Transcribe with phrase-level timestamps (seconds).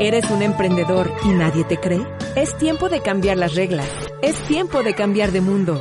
[0.00, 2.04] ¿Eres un emprendedor y nadie te cree?
[2.34, 3.88] Es tiempo de cambiar las reglas.
[4.20, 5.80] Es tiempo de cambiar de mundo.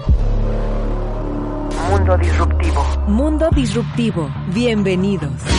[1.90, 2.86] Mundo Disruptivo.
[3.08, 4.30] Mundo Disruptivo.
[4.54, 5.53] Bienvenidos.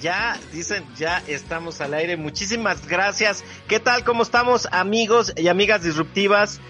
[0.00, 2.16] Ya dicen, ya estamos al aire.
[2.16, 3.44] Muchísimas gracias.
[3.68, 4.02] ¿Qué tal?
[4.02, 6.60] ¿Cómo estamos amigos y amigas disruptivas?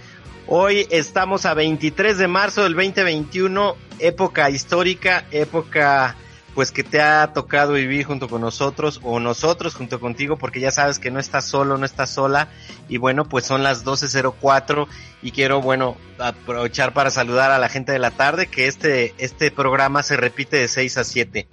[0.49, 6.17] Hoy estamos a 23 de marzo del 2021, época histórica, época
[6.55, 10.71] pues que te ha tocado vivir junto con nosotros o nosotros junto contigo porque ya
[10.71, 12.49] sabes que no estás solo, no estás sola
[12.89, 14.87] y bueno pues son las 12.04
[15.23, 19.51] y quiero bueno aprovechar para saludar a la gente de la tarde que este, este
[19.51, 21.49] programa se repite de 6 a 7.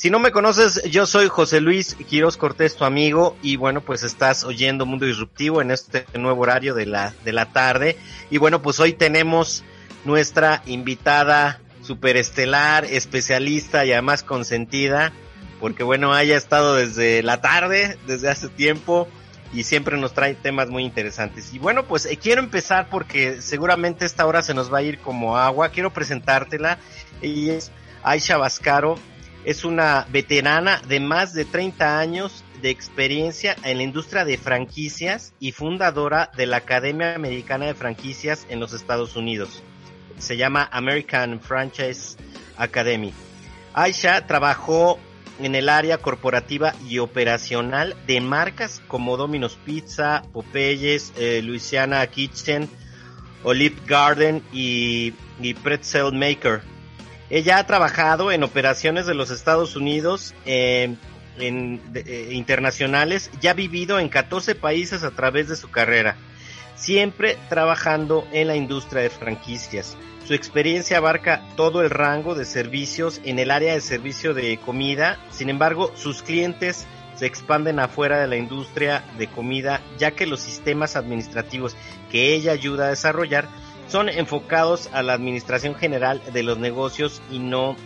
[0.00, 4.02] Si no me conoces, yo soy José Luis Quiroz Cortés, tu amigo, y bueno, pues
[4.02, 7.98] estás oyendo Mundo Disruptivo en este nuevo horario de la, de la tarde.
[8.30, 9.62] Y bueno, pues hoy tenemos
[10.06, 15.12] nuestra invitada superestelar, especialista y además consentida,
[15.60, 19.06] porque bueno, haya estado desde la tarde, desde hace tiempo,
[19.52, 21.52] y siempre nos trae temas muy interesantes.
[21.52, 24.98] Y bueno, pues eh, quiero empezar porque seguramente esta hora se nos va a ir
[25.00, 25.68] como agua.
[25.68, 26.78] Quiero presentártela.
[27.20, 27.70] Ella es
[28.02, 28.96] Aisha Vascaro
[29.44, 35.32] es una veterana de más de 30 años de experiencia en la industria de franquicias
[35.40, 39.62] y fundadora de la Academia Americana de Franquicias en los Estados Unidos.
[40.18, 42.16] Se llama American Franchise
[42.56, 43.14] Academy.
[43.72, 44.98] Aisha trabajó
[45.38, 52.68] en el área corporativa y operacional de marcas como Domino's Pizza, Popeyes, eh, Louisiana Kitchen,
[53.42, 56.60] Olive Garden y, y Pretzel Maker
[57.30, 60.98] ella ha trabajado en operaciones de los Estados Unidos, en,
[61.38, 66.16] eh, internacionales, ya ha vivido en 14 países a través de su carrera,
[66.74, 69.96] siempre trabajando en la industria de franquicias.
[70.26, 75.18] Su experiencia abarca todo el rango de servicios en el área de servicio de comida,
[75.30, 80.40] sin embargo, sus clientes se expanden afuera de la industria de comida, ya que los
[80.40, 81.76] sistemas administrativos
[82.10, 83.48] que ella ayuda a desarrollar
[83.90, 87.76] son enfocados a la administración general de los negocios y no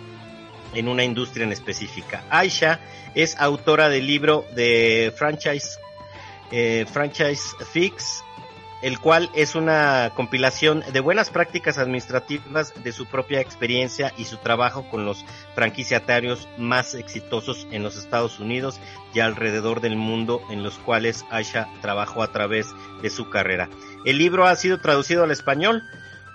[0.75, 2.25] en una industria en específica.
[2.31, 2.81] Aisha
[3.15, 5.79] es autora del libro de Franchise,
[6.51, 8.24] eh, Franchise Fix,
[8.85, 14.37] el cual es una compilación de buenas prácticas administrativas de su propia experiencia y su
[14.37, 15.25] trabajo con los
[15.55, 18.79] franquiciatarios más exitosos en los Estados Unidos
[19.15, 23.71] y alrededor del mundo en los cuales Aisha trabajó a través de su carrera.
[24.05, 25.83] El libro ha sido traducido al español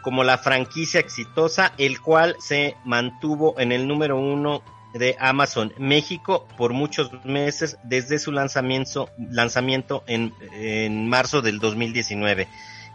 [0.01, 4.63] como la franquicia exitosa, el cual se mantuvo en el número uno
[4.93, 12.47] de Amazon México por muchos meses desde su lanzamiento, lanzamiento en, en marzo del 2019.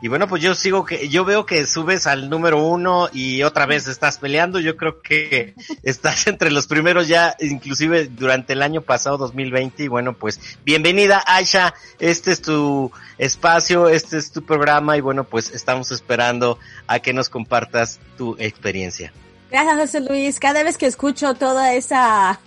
[0.04, 3.64] Y bueno, pues yo sigo que, yo veo que subes al número uno y otra
[3.64, 4.60] vez estás peleando.
[4.60, 9.84] Yo creo que estás entre los primeros ya, inclusive durante el año pasado, 2020.
[9.84, 11.72] Y bueno, pues bienvenida Aisha.
[12.00, 17.14] Este es tu espacio, este es tu programa y bueno, pues estamos esperando a que
[17.14, 19.10] nos compartas tu experiencia.
[19.50, 20.40] Gracias, José Luis.
[20.40, 22.40] Cada vez que escucho toda esa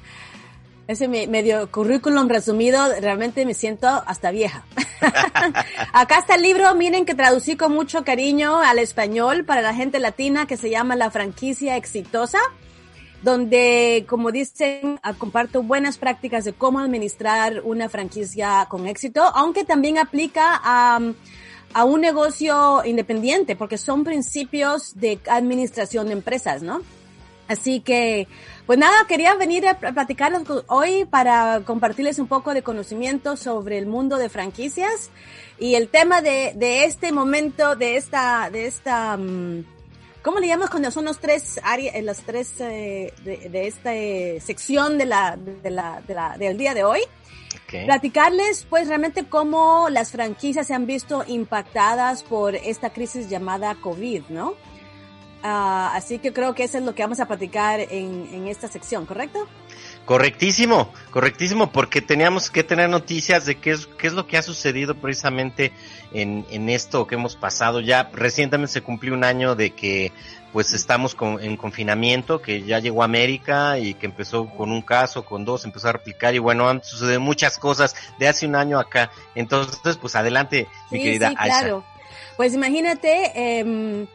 [0.87, 4.63] ese medio currículum resumido, realmente me siento hasta vieja.
[5.93, 9.99] Acá está el libro, miren que traducí con mucho cariño al español para la gente
[9.99, 12.39] latina que se llama La franquicia exitosa,
[13.21, 19.65] donde, como dicen, ah, comparto buenas prácticas de cómo administrar una franquicia con éxito, aunque
[19.65, 21.01] también aplica a,
[21.77, 26.81] a un negocio independiente, porque son principios de administración de empresas, ¿no?
[27.47, 28.27] Así que,
[28.65, 33.85] pues nada, quería venir a platicarles hoy para compartirles un poco de conocimiento sobre el
[33.85, 35.11] mundo de franquicias
[35.59, 39.63] y el tema de, de este momento, de esta, de esta, mm,
[40.23, 44.41] ¿cómo le llamamos cuando son los tres áreas, eh, las tres eh, de, esta eh,
[44.41, 47.01] sección de la, de la, de la, del día de hoy?
[47.65, 47.85] Okay.
[47.85, 54.23] Platicarles, pues, realmente cómo las franquicias se han visto impactadas por esta crisis llamada COVID,
[54.29, 54.51] ¿no?
[55.43, 58.67] Uh, así que creo que eso es lo que vamos a platicar en, en esta
[58.67, 59.47] sección, ¿correcto?
[60.05, 64.41] Correctísimo, correctísimo, porque teníamos que tener noticias de qué es, qué es lo que ha
[64.41, 65.73] sucedido precisamente
[66.11, 67.81] en, en esto que hemos pasado.
[67.81, 70.11] Ya recientemente se cumplió un año de que
[70.53, 74.81] pues estamos con, en confinamiento, que ya llegó a América y que empezó con un
[74.81, 78.55] caso, con dos, empezó a replicar y bueno, han sucedido muchas cosas de hace un
[78.55, 79.11] año acá.
[79.35, 81.59] Entonces, pues adelante, mi querida sí, Aisha.
[81.59, 81.83] Claro.
[82.37, 84.07] Pues imagínate, eh,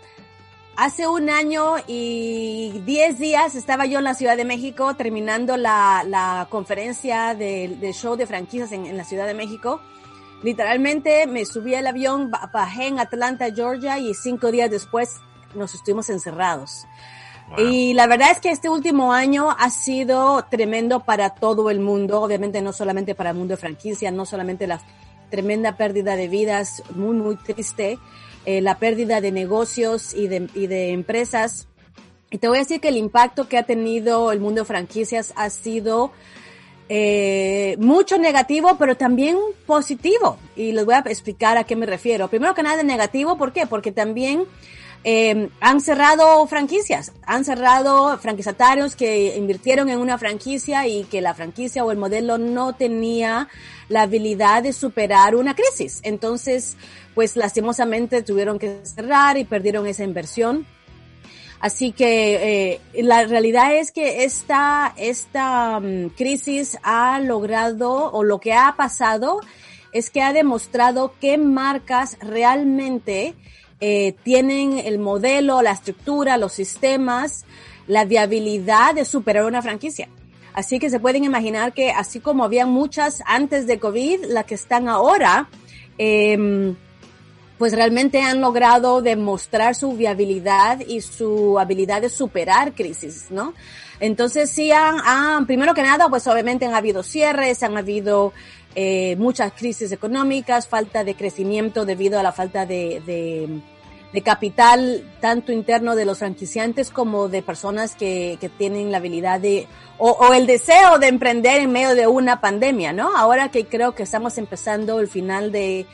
[0.76, 6.05] hace un año y diez días estaba yo en la Ciudad de México terminando la,
[6.06, 9.81] la conferencia del show de franquicias en, en, la Ciudad de México.
[10.43, 15.20] Literalmente me subí al avión, bajé en Atlanta, Georgia y cinco días después
[15.55, 16.87] nos estuvimos encerrados.
[17.51, 17.67] Wow.
[17.67, 22.21] Y la verdad es que este último año ha sido tremendo para todo el mundo,
[22.21, 24.81] obviamente no solamente para el mundo de franquicia, no solamente la
[25.31, 27.99] tremenda pérdida de vidas, muy, muy triste,
[28.45, 31.69] eh, la pérdida de negocios y de, y de empresas.
[32.31, 35.33] Y te voy a decir que el impacto que ha tenido el mundo de franquicias
[35.37, 36.13] ha sido
[36.89, 40.39] eh, mucho negativo, pero también positivo.
[40.57, 42.29] Y les voy a explicar a qué me refiero.
[42.29, 43.67] Primero que nada, negativo, ¿por qué?
[43.67, 44.45] Porque también
[45.05, 51.35] eh, han cerrado franquicias, han cerrado franquiciatarios que invirtieron en una franquicia y que la
[51.35, 53.49] franquicia o el modelo no tenía
[53.89, 56.01] la habilidad de superar una crisis.
[56.05, 56.77] Entonces,
[57.15, 60.67] pues lastimosamente tuvieron que cerrar y perdieron esa inversión.
[61.59, 68.41] Así que eh, la realidad es que esta, esta um, crisis ha logrado o lo
[68.41, 69.41] que ha pasado
[69.93, 73.35] es que ha demostrado qué marcas realmente
[73.84, 77.44] eh, tienen el modelo, la estructura, los sistemas,
[77.88, 80.08] la viabilidad de superar una franquicia.
[80.55, 84.55] Así que se pueden imaginar que así como había muchas antes de COVID, las que
[84.55, 85.49] están ahora,
[85.99, 86.75] eh,
[87.58, 93.52] pues realmente han logrado demostrar su viabilidad y su habilidad de superar crisis, ¿no?
[94.03, 98.33] Entonces sí han, primero que nada, pues obviamente han habido cierres, han habido
[98.75, 103.01] eh, muchas crisis económicas, falta de crecimiento debido a la falta de,
[104.13, 109.39] de, capital tanto interno de los franquiciantes como de personas que, que tienen la habilidad
[109.39, 109.69] de
[109.99, 113.17] o, o, el deseo de emprender en medio de una pandemia, ¿no?
[113.17, 115.87] Ahora que creo que estamos empezando el final de,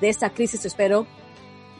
[0.00, 1.06] de esta crisis, espero,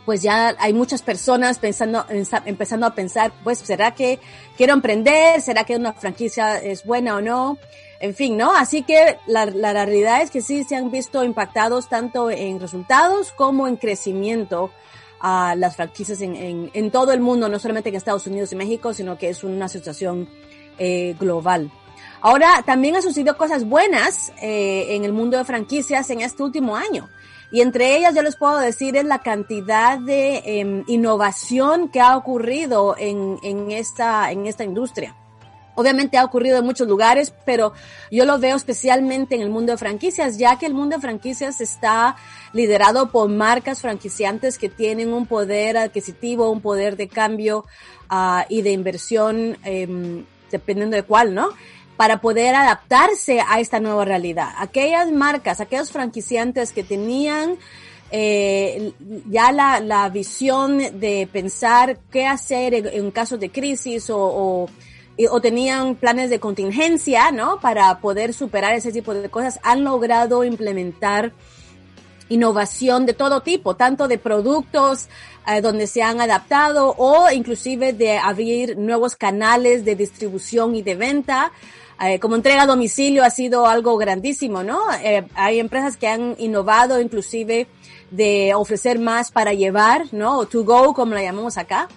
[0.05, 2.05] pues ya hay muchas personas pensando,
[2.45, 4.19] empezando a pensar, pues, ¿será que
[4.57, 5.41] quiero emprender?
[5.41, 7.59] ¿Será que una franquicia es buena o no?
[8.01, 8.55] En fin, ¿no?
[8.55, 13.31] Así que la, la realidad es que sí se han visto impactados tanto en resultados
[13.33, 14.73] como en crecimiento
[15.21, 18.57] a las franquicias en, en, en todo el mundo, no solamente en Estados Unidos y
[18.57, 20.29] México, sino que es una situación
[20.79, 21.71] eh, global.
[22.21, 26.75] Ahora, también han sucedido cosas buenas eh, en el mundo de franquicias en este último
[26.75, 27.09] año.
[27.53, 32.17] Y entre ellas yo les puedo decir es la cantidad de eh, innovación que ha
[32.17, 35.15] ocurrido en, en, esta, en esta industria.
[35.75, 37.73] Obviamente ha ocurrido en muchos lugares, pero
[38.11, 41.61] yo lo veo especialmente en el mundo de franquicias, ya que el mundo de franquicias
[41.61, 42.17] está
[42.53, 47.65] liderado por marcas franquiciantes que tienen un poder adquisitivo, un poder de cambio
[48.11, 51.49] uh, y de inversión, eh, dependiendo de cuál, ¿no?
[52.03, 54.49] Para poder adaptarse a esta nueva realidad.
[54.59, 57.59] Aquellas marcas, aquellos franquiciantes que tenían
[58.11, 58.93] eh,
[59.31, 64.69] ya la, la, visión de pensar qué hacer en, en casos de crisis o,
[65.31, 67.61] o, tenían planes de contingencia, ¿no?
[67.61, 71.31] Para poder superar ese tipo de cosas, han logrado implementar
[72.31, 75.09] innovación de todo tipo, tanto de productos
[75.47, 80.97] eh, donde se han adaptado o inclusive de abrir nuevos canales de distribución y de
[80.97, 81.53] venta
[82.01, 84.81] eh, como entrega a domicilio ha sido algo grandísimo, ¿no?
[85.03, 87.67] Eh, hay empresas que han innovado inclusive
[88.11, 90.39] de ofrecer más para llevar, ¿no?
[90.39, 91.89] O to go, como la llamamos acá,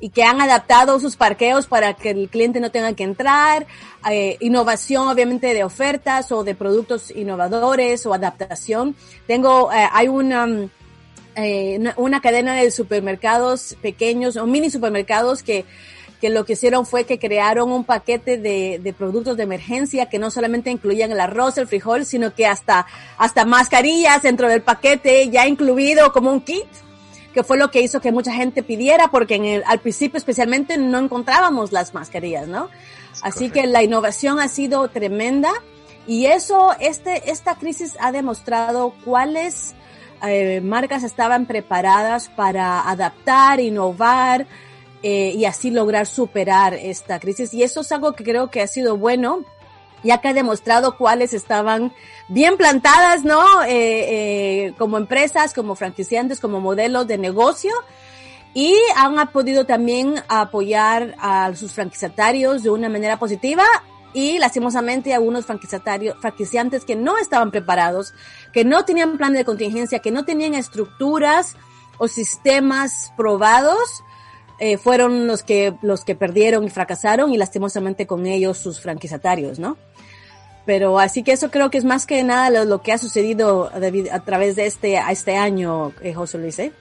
[0.00, 3.66] y que han adaptado sus parqueos para que el cliente no tenga que entrar,
[4.10, 8.94] eh, innovación obviamente de ofertas o de productos innovadores o adaptación.
[9.26, 10.46] Tengo, eh, hay una,
[11.34, 15.64] eh, una cadena de supermercados pequeños o mini supermercados que
[16.20, 20.18] que lo que hicieron fue que crearon un paquete de, de, productos de emergencia que
[20.18, 25.28] no solamente incluían el arroz, el frijol, sino que hasta, hasta mascarillas dentro del paquete
[25.30, 26.66] ya incluido como un kit,
[27.32, 30.76] que fue lo que hizo que mucha gente pidiera, porque en el, al principio especialmente
[30.76, 32.68] no encontrábamos las mascarillas, ¿no?
[33.22, 35.52] Así que la innovación ha sido tremenda
[36.06, 39.74] y eso, este, esta crisis ha demostrado cuáles
[40.26, 44.46] eh, marcas estaban preparadas para adaptar, innovar,
[45.02, 47.54] eh, y así lograr superar esta crisis.
[47.54, 49.44] Y eso es algo que creo que ha sido bueno,
[50.02, 51.92] ya que ha demostrado cuáles estaban
[52.28, 53.62] bien plantadas, ¿no?
[53.64, 57.72] Eh, eh, como empresas, como franquiciantes, como modelos de negocio.
[58.54, 63.64] Y han podido también apoyar a sus franquiciatarios de una manera positiva
[64.12, 68.14] y lastimosamente algunos franquiciatarios, franquiciantes que no estaban preparados,
[68.52, 71.56] que no tenían plan de contingencia, que no tenían estructuras
[71.98, 74.02] o sistemas probados,
[74.60, 79.58] eh, fueron los que, los que perdieron y fracasaron y lastimosamente con ellos sus franquiciatarios,
[79.58, 79.76] ¿no?
[80.68, 83.70] Pero así que eso creo que es más que nada lo, lo que ha sucedido
[83.72, 86.58] a, través de este, a este año, eh, José Luis.
[86.58, 86.72] ¿eh?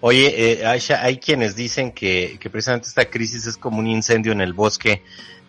[0.00, 4.32] Oye, eh, Aisha, hay quienes dicen que, que precisamente esta crisis es como un incendio
[4.32, 5.04] en el bosque,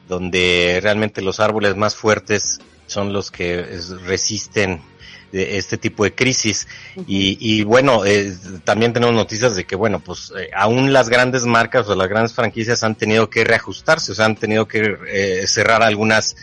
[0.08, 3.65] donde realmente los árboles más fuertes son los que
[4.06, 4.79] resisten
[5.32, 6.68] este tipo de crisis.
[7.08, 11.46] y, y, bueno, eh, también tenemos noticias de que, bueno, pues eh, aún las grandes
[11.46, 15.48] marcas o las grandes franquicias han tenido que reajustarse, o sea, han tenido que eh,
[15.48, 16.36] cerrar algunas,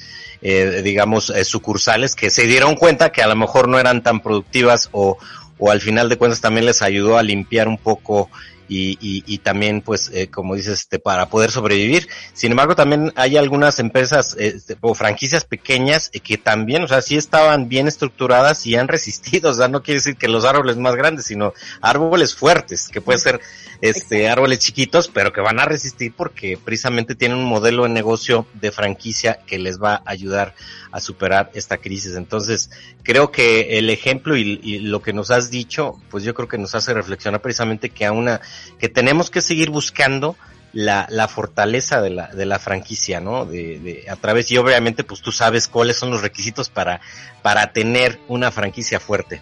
[0.43, 4.21] eh, digamos, eh, sucursales que se dieron cuenta que a lo mejor no eran tan
[4.21, 5.19] productivas o,
[5.59, 8.31] o al final de cuentas también les ayudó a limpiar un poco
[8.69, 12.09] y, y, y también pues eh, como dices este para poder sobrevivir.
[12.33, 17.03] Sin embargo también hay algunas empresas este, o franquicias pequeñas eh, que también o sea
[17.03, 19.51] sí estaban bien estructuradas y han resistido.
[19.51, 23.19] O sea no quiere decir que los árboles más grandes sino árboles fuertes que puede
[23.19, 23.41] ser
[23.85, 24.33] este Exacto.
[24.33, 28.73] árboles chiquitos pero que van a resistir porque precisamente tienen un modelo de negocio de
[28.73, 30.55] franquicia que les va a ayudar
[30.91, 32.15] a superar esta crisis.
[32.17, 32.71] Entonces,
[33.03, 36.57] creo que el ejemplo y, y, lo que nos has dicho, pues yo creo que
[36.57, 38.41] nos hace reflexionar precisamente que a una,
[38.79, 40.37] que tenemos que seguir buscando
[40.73, 43.45] la, la fortaleza de la, de la franquicia, ¿no?
[43.45, 47.01] De, de, a través, y obviamente, pues tú sabes cuáles son los requisitos para,
[47.43, 49.41] para tener una franquicia fuerte.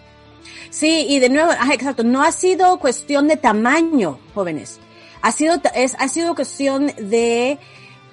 [0.69, 4.79] Sí, y de nuevo, ah, exacto, no ha sido cuestión de tamaño, jóvenes.
[5.21, 7.59] Ha sido, es, ha sido cuestión de,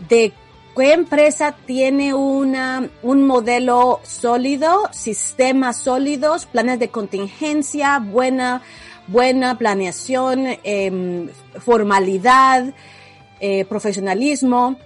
[0.08, 0.32] de
[0.76, 8.62] ¿Qué empresa tiene una, un modelo sólido, sistemas sólidos, planes de contingencia, buena,
[9.08, 12.72] buena planeación, eh, formalidad,
[13.40, 14.78] eh, profesionalismo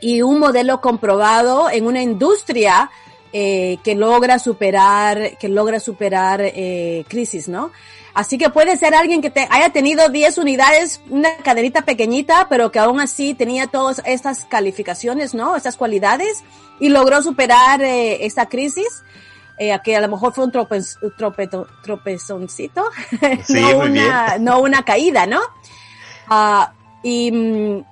[0.00, 2.90] y un modelo comprobado en una industria
[3.32, 7.72] eh, que logra superar, que logra superar eh, crisis, ¿no?
[8.16, 12.72] Así que puede ser alguien que te haya tenido 10 unidades, una cadenita pequeñita, pero
[12.72, 15.54] que aún así tenía todas estas calificaciones, ¿no?
[15.54, 16.42] Estas cualidades
[16.80, 19.04] y logró superar eh, esta crisis.
[19.58, 20.80] Eh, que a lo mejor fue un trope,
[21.16, 21.48] trope,
[21.82, 22.84] tropezoncito,
[23.44, 25.40] sí, no, una, no una caída, ¿no?
[26.28, 26.66] Uh,
[27.08, 27.28] y,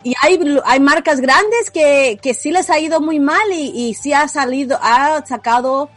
[0.02, 3.94] y, hay, hay marcas grandes que, que sí les ha ido muy mal y, y
[3.94, 5.88] sí ha salido, ha sacado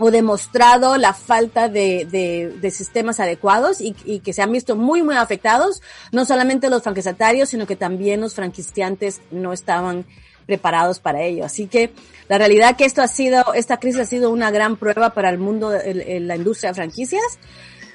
[0.00, 4.74] o demostrado la falta de, de, de sistemas adecuados y, y, que se han visto
[4.74, 5.80] muy, muy afectados,
[6.10, 10.04] no solamente los franquiciatarios, sino que también los franquiciantes no estaban
[10.46, 11.44] preparados para ello.
[11.44, 11.92] Así que
[12.28, 15.38] la realidad que esto ha sido, esta crisis ha sido una gran prueba para el
[15.38, 17.38] mundo de la industria de franquicias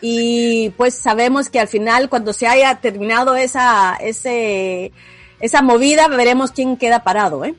[0.08, 4.92] y pues sabemos que al final cuando se haya terminado esa, ese,
[5.40, 7.56] esa movida veremos quién queda parado, ¿eh?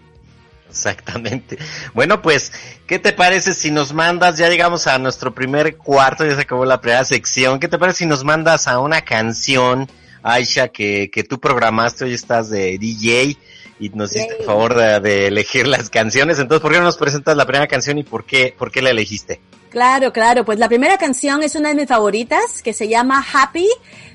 [0.71, 1.59] Exactamente.
[1.93, 2.53] Bueno, pues,
[2.87, 6.65] ¿qué te parece si nos mandas, ya llegamos a nuestro primer cuarto, ya se acabó
[6.65, 9.89] la primera sección, ¿qué te parece si nos mandas a una canción,
[10.23, 13.37] Aisha, que, que tú programaste, hoy estás de DJ
[13.81, 16.97] y nos hiciste el favor de, de, elegir las canciones, entonces, ¿por qué no nos
[16.97, 19.41] presentas la primera canción y por qué, por qué la elegiste?
[19.77, 23.69] Claro, claro, pues la primera canción es una de mis favoritas, que se llama Happy,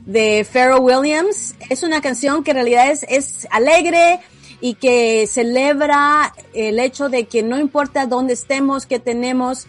[0.07, 1.53] de Pharrell Williams.
[1.69, 4.21] Es una canción que en realidad es, es alegre,
[4.59, 9.67] y que celebra el hecho de que no importa dónde estemos, qué tenemos,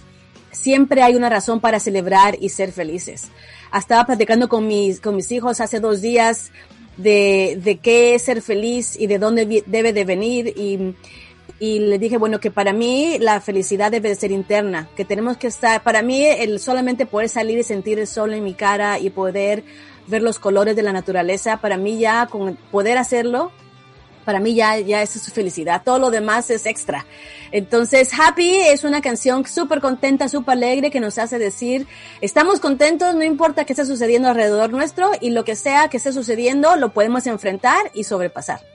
[0.51, 3.25] siempre hay una razón para celebrar y ser felices.
[3.79, 6.53] Estaba platicando con mis, con mis hijos hace dos días
[6.97, 10.95] de, de qué es ser feliz y de dónde debe de venir y,
[11.63, 15.37] y le dije, bueno, que para mí la felicidad debe de ser interna, que tenemos
[15.37, 18.99] que estar, para mí el solamente poder salir y sentir el sol en mi cara
[18.99, 19.63] y poder
[20.09, 23.53] ver los colores de la naturaleza, para mí ya con poder hacerlo,
[24.25, 25.83] para mí ya, ya es su felicidad.
[25.85, 27.07] Todo lo demás es extra.
[27.53, 31.87] Entonces, Happy es una canción súper contenta, súper alegre que nos hace decir,
[32.21, 36.13] estamos contentos, no importa qué esté sucediendo alrededor nuestro y lo que sea que esté
[36.13, 38.72] sucediendo, lo podemos enfrentar y sobrepasar.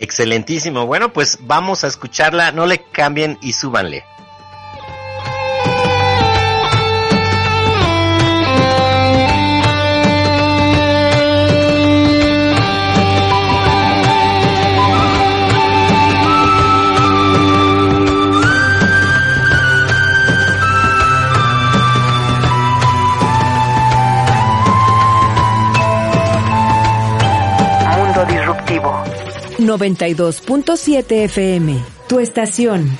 [0.00, 0.86] Excelentísimo.
[0.86, 2.52] Bueno, pues vamos a escucharla.
[2.52, 4.04] No le cambien y súbanle.
[28.26, 29.17] disruptivo.
[29.58, 32.98] 92.7 FM, tu estación.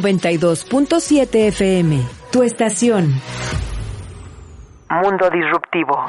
[0.00, 2.00] 92.7 FM,
[2.32, 3.20] tu estación.
[4.90, 6.06] Mundo Disruptivo.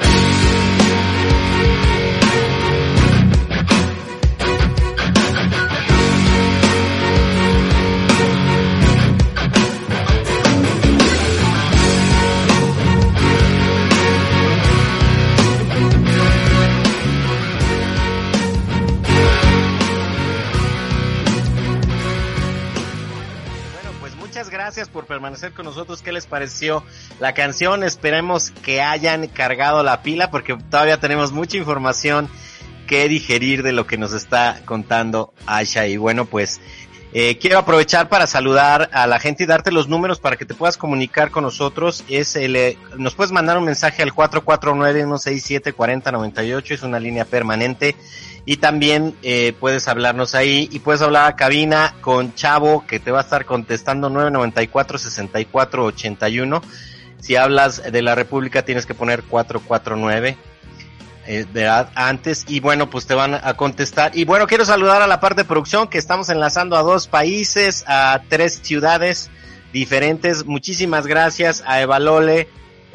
[24.56, 26.02] Gracias por permanecer con nosotros.
[26.02, 26.82] ¿Qué les pareció
[27.20, 27.84] la canción?
[27.84, 32.30] Esperemos que hayan cargado la pila porque todavía tenemos mucha información
[32.88, 35.88] que digerir de lo que nos está contando Aisha.
[35.88, 36.62] Y bueno, pues
[37.12, 40.54] eh, quiero aprovechar para saludar a la gente y darte los números para que te
[40.54, 42.06] puedas comunicar con nosotros.
[42.08, 47.98] Es el, eh, nos puedes mandar un mensaje al 449-167-4098, es una línea permanente.
[48.46, 53.10] Y también eh, puedes hablarnos ahí y puedes hablar a cabina con Chavo que te
[53.12, 56.62] va a estar contestando 994-6481.
[57.20, 60.38] Si hablas de la República tienes que poner 449
[61.28, 61.90] eh, ¿verdad?
[61.96, 64.16] Antes, y bueno, pues te van a contestar.
[64.16, 67.84] Y bueno, quiero saludar a la parte de producción que estamos enlazando a dos países,
[67.88, 69.32] a tres ciudades
[69.74, 70.46] diferentes.
[70.46, 72.48] Muchísimas gracias a Evalole,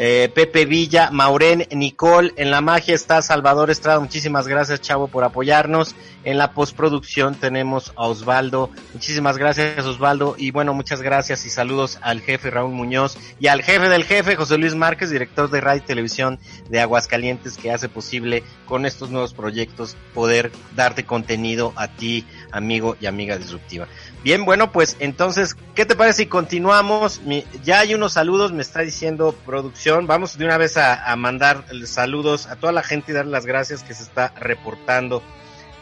[0.03, 2.33] eh, Pepe Villa, Maurén, Nicole.
[2.37, 4.01] En la magia está Salvador Estrada.
[4.01, 5.95] Muchísimas gracias, Chavo, por apoyarnos.
[6.25, 8.71] En la postproducción tenemos a Osvaldo.
[8.95, 10.37] Muchísimas gracias, Osvaldo.
[10.39, 14.37] Y bueno, muchas gracias y saludos al jefe Raúl Muñoz y al jefe del jefe,
[14.37, 16.39] José Luis Márquez, director de Radio y Televisión
[16.71, 22.97] de Aguascalientes, que hace posible con estos nuevos proyectos poder darte contenido a ti, amigo
[23.01, 23.89] y amiga disruptiva.
[24.23, 27.21] Bien, bueno, pues entonces, ¿qué te parece si continuamos?
[27.65, 30.07] Ya hay unos saludos, me está diciendo producción.
[30.07, 33.47] Vamos de una vez a, a mandar saludos a toda la gente y dar las
[33.47, 35.23] gracias que se está reportando.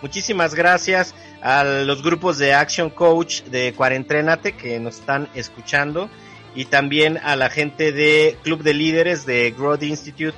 [0.00, 6.08] Muchísimas gracias a los grupos de Action Coach de Cuarentrénate que nos están escuchando
[6.54, 10.36] y también a la gente de Club de Líderes de Growth Institute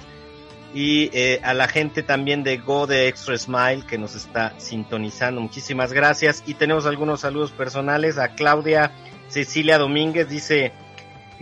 [0.74, 5.40] y eh, a la gente también de Go de Extra Smile que nos está sintonizando.
[5.40, 8.92] Muchísimas gracias y tenemos algunos saludos personales a Claudia
[9.30, 10.72] Cecilia Domínguez dice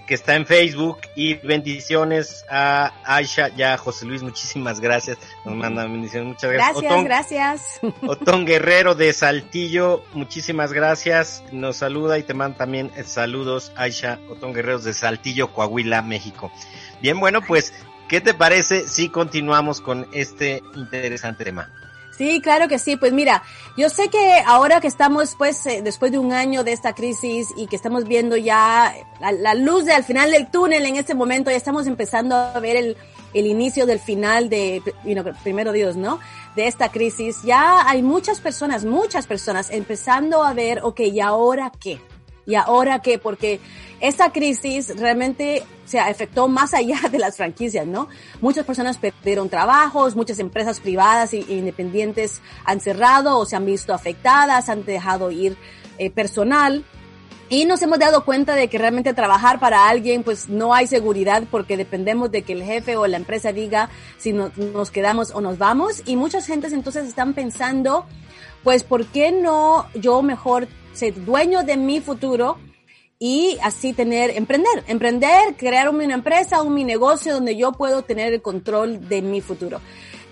[0.07, 5.55] que está en Facebook y bendiciones a Aisha y a José Luis, muchísimas gracias, nos
[5.55, 6.73] mandan bendiciones, muchas gracias.
[6.73, 7.81] Gracias, Otón, gracias.
[8.07, 14.55] Otón Guerrero de Saltillo, muchísimas gracias, nos saluda y te manda también saludos Aisha Otón
[14.55, 16.51] Guerrero de Saltillo, Coahuila, México.
[17.03, 17.75] Bien, bueno, pues,
[18.09, 21.71] ¿qué te parece si continuamos con este interesante tema?
[22.19, 22.97] Sí, claro que sí.
[22.97, 23.45] Pues mira,
[23.77, 27.49] yo sé que ahora que estamos pues eh, después de un año de esta crisis
[27.57, 31.51] y que estamos viendo ya la, luz de, al final del túnel en este momento,
[31.51, 32.97] ya estamos empezando a ver el,
[33.35, 36.19] el inicio del final de, you primero Dios, ¿no?
[36.57, 37.43] De esta crisis.
[37.45, 42.01] Ya hay muchas personas, muchas personas empezando a ver, ok, ¿y ahora qué?
[42.49, 43.19] ¿Y ahora qué?
[43.19, 43.61] Porque
[44.01, 48.09] esta crisis realmente se afectó más allá de las franquicias, ¿no?
[48.41, 53.93] Muchas personas perdieron trabajos, muchas empresas privadas e independientes han cerrado o se han visto
[53.93, 55.59] afectadas, han dejado ir
[55.99, 56.87] eh, personal.
[57.51, 61.45] Y nos hemos dado cuenta de que realmente trabajar para alguien, pues no hay seguridad
[61.51, 65.43] porque dependemos de que el jefe o la empresa diga si no, nos quedamos o
[65.43, 66.03] nos vamos.
[66.07, 68.07] Y muchas gentes entonces están pensando,
[68.65, 70.67] pues, ¿por qué no yo mejor
[70.99, 72.59] ser dueño de mi futuro
[73.19, 78.33] y así tener, emprender, emprender, crear una empresa, un mi negocio donde yo puedo tener
[78.33, 79.81] el control de mi futuro.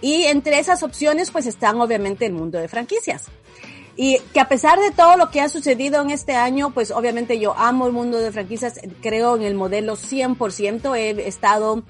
[0.00, 3.24] Y entre esas opciones pues están obviamente el mundo de franquicias.
[3.96, 7.38] Y que a pesar de todo lo que ha sucedido en este año, pues obviamente
[7.40, 11.82] yo amo el mundo de franquicias, creo en el modelo 100%, he estado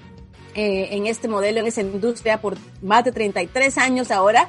[0.55, 4.47] eh, en este modelo, en esa industria por más de 33 años ahora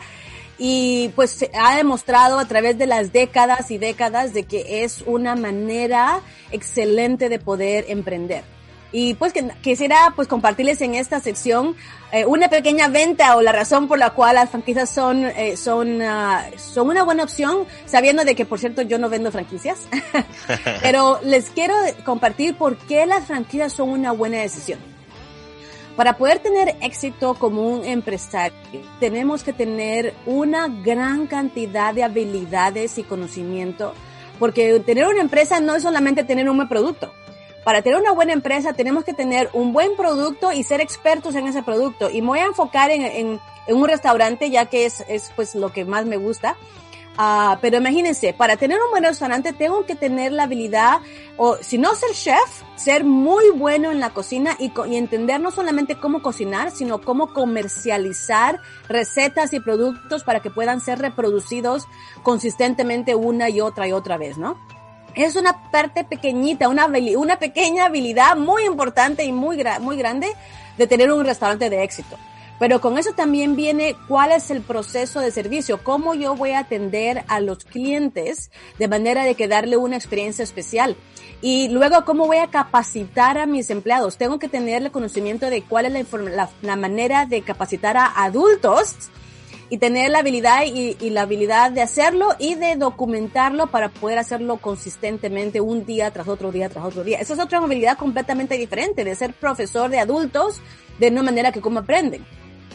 [0.59, 5.03] y pues se ha demostrado a través de las décadas y décadas de que es
[5.07, 8.43] una manera excelente de poder emprender.
[8.91, 11.77] Y pues que, quisiera pues compartirles en esta sección
[12.11, 16.01] eh, una pequeña venta o la razón por la cual las franquicias son eh, son
[16.01, 19.81] uh, son una buena opción, sabiendo de que por cierto yo no vendo franquicias,
[20.83, 24.98] pero les quiero compartir por qué las franquicias son una buena decisión.
[25.99, 28.55] Para poder tener éxito como un empresario,
[29.01, 33.95] tenemos que tener una gran cantidad de habilidades y conocimiento,
[34.39, 37.13] porque tener una empresa no es solamente tener un buen producto.
[37.65, 41.49] Para tener una buena empresa tenemos que tener un buen producto y ser expertos en
[41.49, 42.09] ese producto.
[42.09, 45.85] Y me voy a enfocar en, un restaurante, ya que es, es pues lo que
[45.85, 46.55] más me gusta.
[47.19, 50.99] Uh, pero imagínense, para tener un buen restaurante tengo que tener la habilidad,
[51.37, 55.99] o si no ser chef, ser muy bueno en la cocina y, entender no solamente
[55.99, 61.89] cómo cocinar, sino cómo comercializar recetas y productos para que puedan ser reproducidos
[62.23, 64.57] consistentemente una y otra y otra vez, ¿no?
[65.17, 70.33] Es una parte pequeñita, una, una pequeña habilidad muy importante y muy, muy grande
[70.77, 72.17] de tener un restaurante de éxito.
[72.59, 76.61] Pero con eso también viene cuál es el proceso de servicio, cómo yo voy a
[76.61, 80.97] atender a los clientes de manera de que darle una experiencia especial.
[81.41, 84.17] Y luego, ¿cómo voy a capacitar a mis empleados?
[84.17, 88.07] Tengo que tener el conocimiento de cuál es la, la, la manera de capacitar a
[88.25, 88.97] adultos
[89.71, 94.19] y tener la habilidad y, y, la habilidad de hacerlo y de documentarlo para poder
[94.19, 97.21] hacerlo consistentemente un día tras otro día tras otro día.
[97.21, 100.61] Esa es otra habilidad completamente diferente de ser profesor de adultos
[100.99, 102.25] de una manera que como aprenden.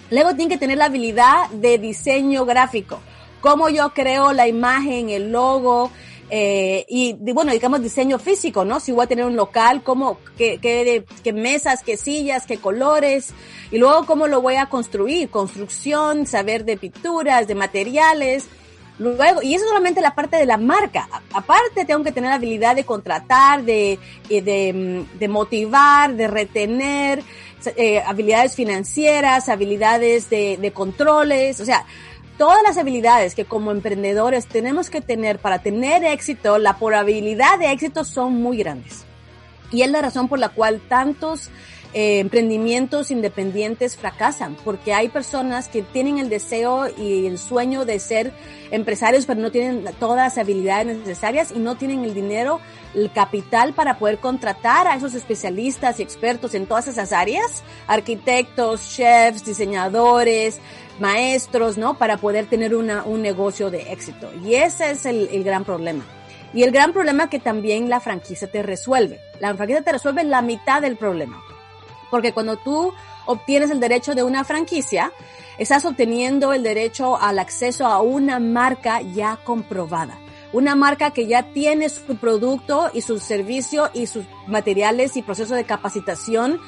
[0.09, 2.99] Luego tiene que tener la habilidad de diseño gráfico.
[3.41, 5.91] Cómo yo creo la imagen, el logo,
[6.29, 8.79] eh, y bueno, digamos diseño físico, ¿no?
[8.79, 13.33] Si voy a tener un local, cómo, qué, qué, qué mesas, qué sillas, qué colores,
[13.71, 18.47] y luego cómo lo voy a construir, construcción, saber de pinturas, de materiales,
[18.99, 21.09] Luego, y eso es solamente la parte de la marca.
[21.33, 23.97] Aparte, tengo que tener la habilidad de contratar, de,
[24.29, 27.23] de, de motivar, de retener,
[27.67, 31.85] eh, habilidades financieras, habilidades de, de controles, o sea,
[32.37, 37.71] todas las habilidades que como emprendedores tenemos que tener para tener éxito, la probabilidad de
[37.71, 39.05] éxito son muy grandes.
[39.71, 41.49] Y es la razón por la cual tantos
[41.93, 47.99] eh, emprendimientos independientes fracasan, porque hay personas que tienen el deseo y el sueño de
[47.99, 48.31] ser
[48.71, 52.59] empresarios, pero no tienen todas las habilidades necesarias y no tienen el dinero,
[52.95, 58.95] el capital para poder contratar a esos especialistas y expertos en todas esas áreas, arquitectos,
[58.95, 60.59] chefs, diseñadores,
[60.99, 61.99] maestros, ¿no?
[61.99, 64.31] Para poder tener una, un negocio de éxito.
[64.43, 66.03] Y ese es el, el gran problema.
[66.55, 69.19] Y el gran problema que también la franquicia te resuelve.
[69.39, 71.43] La franquicia te resuelve la mitad del problema.
[72.13, 72.93] Porque cuando tú
[73.25, 75.11] obtienes el derecho de una franquicia,
[75.57, 80.19] estás obteniendo el derecho al acceso a una marca ya comprobada.
[80.51, 85.55] Una marca que ya tiene su producto y su servicio y sus materiales y proceso
[85.55, 86.59] de capacitación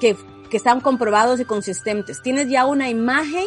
[0.00, 0.16] que,
[0.48, 2.22] que están comprobados y consistentes.
[2.22, 3.44] Tienes ya una imagen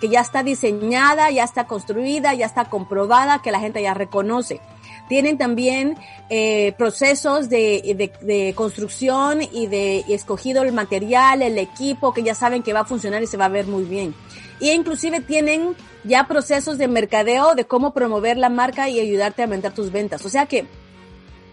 [0.00, 4.62] que ya está diseñada, ya está construida, ya está comprobada, que la gente ya reconoce.
[5.08, 5.96] Tienen también
[6.28, 12.22] eh, procesos de, de, de, construcción y de y escogido el material, el equipo, que
[12.22, 14.14] ya saben que va a funcionar y se va a ver muy bien.
[14.60, 19.44] Y inclusive tienen ya procesos de mercadeo de cómo promover la marca y ayudarte a
[19.44, 20.24] aumentar tus ventas.
[20.24, 20.66] O sea que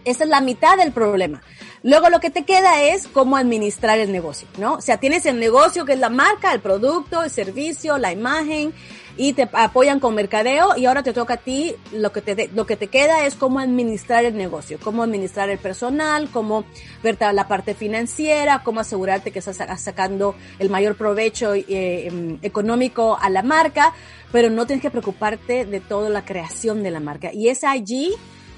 [0.04, 1.42] esa es la mitad del problema.
[1.82, 4.74] Luego lo que te queda es cómo administrar el negocio, ¿no?
[4.74, 8.72] O sea, tienes el negocio que es la marca, el producto, el servicio, la imagen
[9.16, 12.66] y te apoyan con mercadeo y ahora te toca a ti lo que te lo
[12.66, 16.64] que te queda es cómo administrar el negocio, cómo administrar el personal, cómo
[17.02, 23.16] ver la parte financiera, cómo asegurarte que estás sacando el mayor provecho eh, em, económico
[23.20, 23.94] a la marca,
[24.32, 27.32] pero no tienes que preocuparte de toda la creación de la marca.
[27.32, 28.12] Y es allí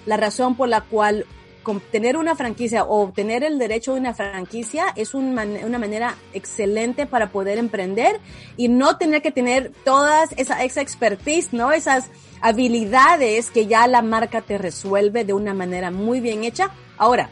[0.07, 1.27] la razón por la cual
[1.91, 7.07] tener una franquicia o obtener el derecho de una franquicia es un una manera excelente
[7.07, 8.21] para poder emprender
[8.57, 11.73] y no tener que tener todas esa, esa expertise, ¿no?
[11.73, 16.71] Esas habilidades que ya la marca te resuelve de una manera muy bien hecha.
[16.97, 17.29] Ahora,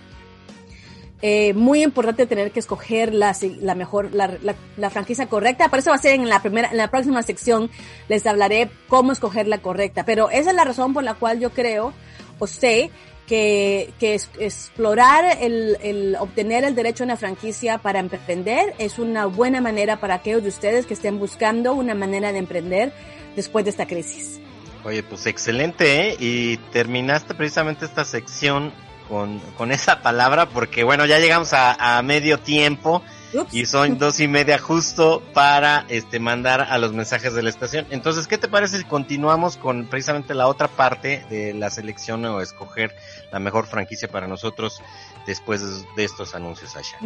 [1.22, 3.34] eh, muy importante tener que escoger la,
[3.74, 4.36] mejor, la,
[4.76, 5.68] la, franquicia correcta.
[5.70, 7.70] Por eso va a ser en la primera, en la próxima sección
[8.08, 10.04] les hablaré cómo escoger la correcta.
[10.04, 11.94] Pero esa es la razón por la cual yo creo
[12.38, 12.90] o sé
[13.26, 13.94] que,
[14.38, 20.00] explorar el, el, obtener el derecho a una franquicia para emprender es una buena manera
[20.00, 22.92] para aquellos de ustedes que estén buscando una manera de emprender
[23.36, 24.40] después de esta crisis.
[24.84, 26.16] Oye, pues excelente, ¿eh?
[26.18, 28.72] Y terminaste precisamente esta sección
[29.08, 33.02] con, con esa palabra porque, bueno, ya llegamos a medio tiempo
[33.50, 37.86] y son dos y media justo para este mandar a los mensajes de la estación.
[37.90, 42.40] Entonces, ¿qué te parece si continuamos con precisamente la otra parte de la selección o
[42.40, 42.94] escoger
[43.32, 44.82] la mejor franquicia para nosotros
[45.26, 46.98] después de estos anuncios, Asha?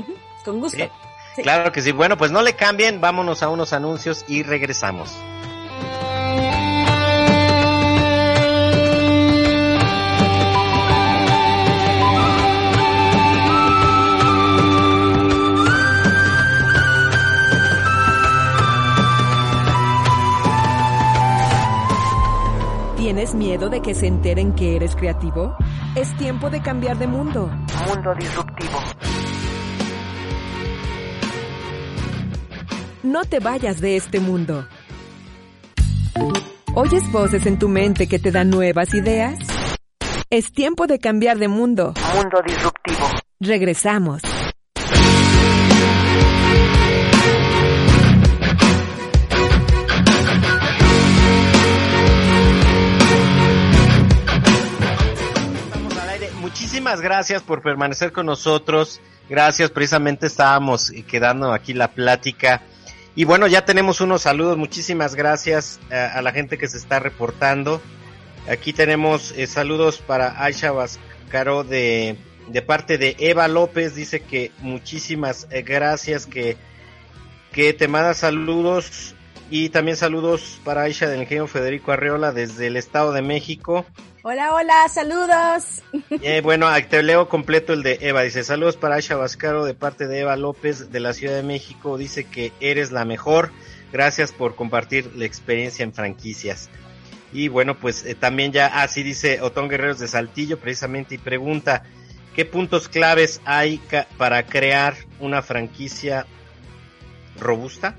[0.45, 0.79] Con gusto.
[0.79, 1.43] Sí.
[1.43, 1.93] Claro que sí.
[1.93, 5.15] Bueno, pues no le cambien, vámonos a unos anuncios y regresamos.
[23.19, 25.57] ¿Tienes miedo de que se enteren que eres creativo?
[25.97, 27.51] Es tiempo de cambiar de mundo.
[27.89, 28.79] Mundo disruptivo.
[33.03, 34.69] No te vayas de este mundo.
[36.77, 39.37] ¿Oyes voces en tu mente que te dan nuevas ideas?
[40.31, 41.95] Es tiempo de cambiar de mundo.
[42.15, 43.05] Mundo disruptivo.
[43.41, 44.23] Regresamos.
[56.89, 59.03] Muchísimas gracias por permanecer con nosotros.
[59.29, 62.63] Gracias, precisamente estábamos quedando aquí la plática.
[63.15, 64.57] Y bueno, ya tenemos unos saludos.
[64.57, 67.83] Muchísimas gracias a, a la gente que se está reportando.
[68.51, 73.95] Aquí tenemos eh, saludos para Aisha Vascaro de, de parte de Eva López.
[73.95, 76.57] Dice que muchísimas eh, gracias, que,
[77.53, 79.15] que te manda saludos.
[79.51, 83.87] Y también saludos para Aisha del ingenio Federico Arreola desde el Estado de México.
[84.23, 85.83] Hola, hola, saludos.
[86.23, 88.23] Eh, bueno, te leo completo el de Eva.
[88.23, 91.97] Dice, saludos para Aisha Vascaro de parte de Eva López de la Ciudad de México.
[91.97, 93.53] Dice que eres la mejor.
[93.91, 96.69] Gracias por compartir la experiencia en franquicias.
[97.33, 101.85] Y bueno, pues eh, también ya así dice Otón Guerreros de Saltillo precisamente y pregunta,
[102.35, 103.81] ¿qué puntos claves hay
[104.19, 106.27] para crear una franquicia
[107.39, 107.97] robusta?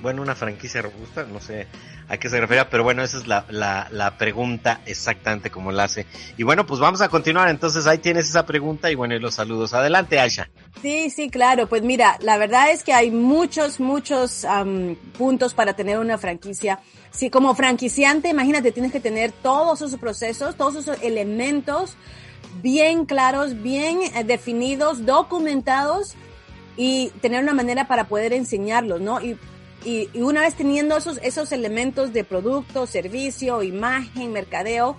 [0.00, 1.66] Bueno, una franquicia robusta, no sé
[2.08, 5.84] a qué se refiere, pero bueno, esa es la, la, la, pregunta exactamente como la
[5.84, 6.06] hace.
[6.36, 9.34] Y bueno, pues vamos a continuar, entonces ahí tienes esa pregunta y bueno, y los
[9.34, 9.74] saludos.
[9.74, 10.50] Adelante, Aisha.
[10.82, 15.74] Sí, sí, claro, pues mira, la verdad es que hay muchos, muchos um, puntos para
[15.74, 16.80] tener una franquicia.
[17.12, 21.96] Si como franquiciante, imagínate, tienes que tener todos esos procesos, todos esos elementos
[22.62, 26.16] bien claros, bien eh, definidos, documentados
[26.76, 29.20] y tener una manera para poder enseñarlos, ¿no?
[29.84, 34.96] Y, y, una vez teniendo esos, esos elementos de producto, servicio, imagen, mercadeo,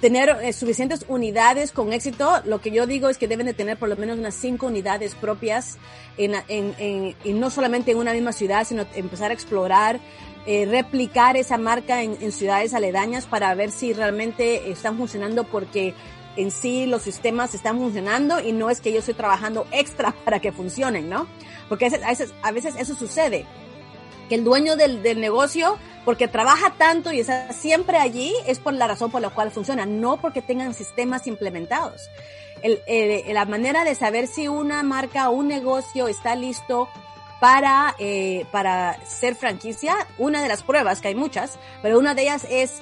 [0.00, 3.78] tener eh, suficientes unidades con éxito, lo que yo digo es que deben de tener
[3.78, 5.78] por lo menos unas cinco unidades propias
[6.18, 10.00] en, en, en, y no solamente en una misma ciudad, sino empezar a explorar,
[10.46, 15.92] eh, replicar esa marca en, ciudades aledañas para ver si realmente están funcionando porque
[16.36, 20.40] en sí los sistemas están funcionando y no es que yo estoy trabajando extra para
[20.40, 21.26] que funcionen, ¿no?
[21.68, 23.46] Porque a veces, a veces eso sucede,
[24.28, 28.74] que el dueño del, del, negocio, porque trabaja tanto y está siempre allí, es por
[28.74, 32.10] la razón por la cual funciona, no porque tengan sistemas implementados.
[32.62, 36.88] El, eh, la manera de saber si una marca o un negocio está listo
[37.40, 42.22] para, eh, para ser franquicia, una de las pruebas, que hay muchas, pero una de
[42.22, 42.78] ellas es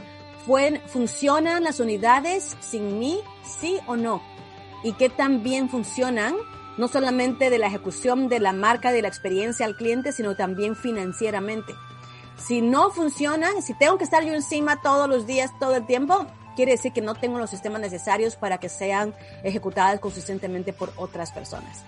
[0.47, 3.21] ¿pueden, ¿funcionan las unidades sin mí?
[3.61, 4.23] ¿Sí o no?
[4.83, 6.35] ¿Y qué tan bien funcionan?
[6.77, 10.75] No solamente de la ejecución de la marca, de la experiencia al cliente, sino también
[10.75, 11.75] financieramente.
[12.37, 16.27] Si no funcionan, si tengo que estar yo encima todos los días, todo el tiempo,
[16.57, 21.33] quiere decir que no tengo los sistemas necesarios para que sean ejecutadas consistentemente por otras
[21.33, 21.85] personas.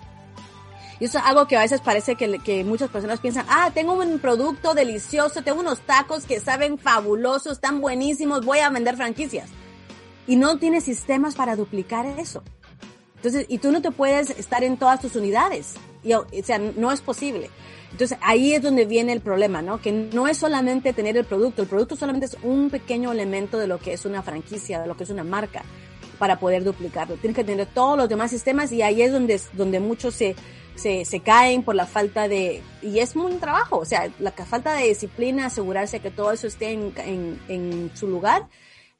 [0.99, 3.93] Y eso es algo que a veces parece que, que, muchas personas piensan, ah, tengo
[3.93, 9.51] un producto delicioso, tengo unos tacos que saben fabulosos, están buenísimos, voy a vender franquicias.
[10.27, 12.43] Y no tienes sistemas para duplicar eso.
[13.27, 15.75] Entonces, y tú no te puedes estar en todas tus unidades.
[16.05, 17.51] Y, o sea, no es posible.
[17.91, 19.83] Entonces ahí es donde viene el problema, ¿no?
[19.83, 23.67] Que no es solamente tener el producto, el producto solamente es un pequeño elemento de
[23.67, 25.65] lo que es una franquicia, de lo que es una marca,
[26.21, 27.17] para poder duplicarlo.
[27.17, 30.37] Tienes que tener todos los demás sistemas y ahí es donde, donde muchos se,
[30.77, 34.87] se, caen por la falta de, y es un trabajo, o sea, la falta de
[34.87, 38.47] disciplina, asegurarse que todo eso esté en, en su lugar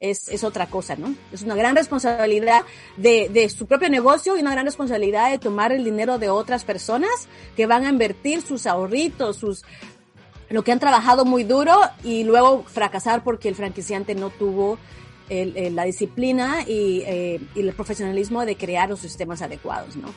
[0.01, 1.15] es, es otra cosa, ¿no?
[1.33, 2.63] Es una gran responsabilidad
[2.97, 6.65] de, de su propio negocio y una gran responsabilidad de tomar el dinero de otras
[6.65, 9.65] personas que van a invertir sus ahorritos, sus,
[10.51, 14.79] lo que han trabajado muy duro y luego fracasar porque el franquiciante no tuvo
[15.29, 20.09] el, el, la disciplina y, eh, y, el profesionalismo de crear los sistemas adecuados, ¿no?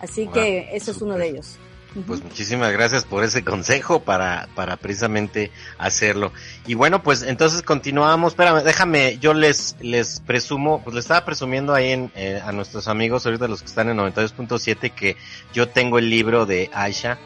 [0.00, 1.58] Así wow, que eso es uno de ellos.
[2.06, 6.32] Pues muchísimas gracias por ese consejo para, para precisamente hacerlo.
[6.66, 8.32] Y bueno, pues entonces continuamos.
[8.32, 12.88] Espérame, déjame, yo les, les presumo, pues le estaba presumiendo ahí en, eh, a nuestros
[12.88, 15.16] amigos, ahorita los que están en 92.7, que
[15.52, 17.16] yo tengo el libro de Aisha.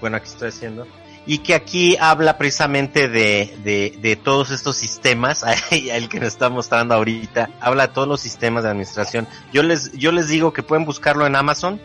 [0.00, 0.86] Bueno, aquí estoy haciendo.
[1.26, 6.48] Y que aquí habla precisamente de, de, de todos estos sistemas, el que nos está
[6.48, 9.28] mostrando ahorita, habla de todos los sistemas de administración.
[9.52, 11.80] Yo les, yo les digo que pueden buscarlo en Amazon,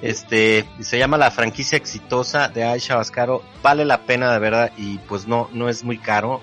[0.00, 3.42] este, se llama la franquicia exitosa de Aisha Vascaro.
[3.62, 6.40] Vale la pena de verdad y pues no, no es muy caro.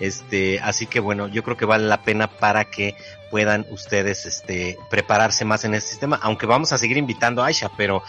[0.00, 2.96] Este, así que bueno, yo creo que vale la pena para que
[3.30, 6.18] puedan ustedes, este, prepararse más en este sistema.
[6.22, 8.02] Aunque vamos a seguir invitando a Aisha, pero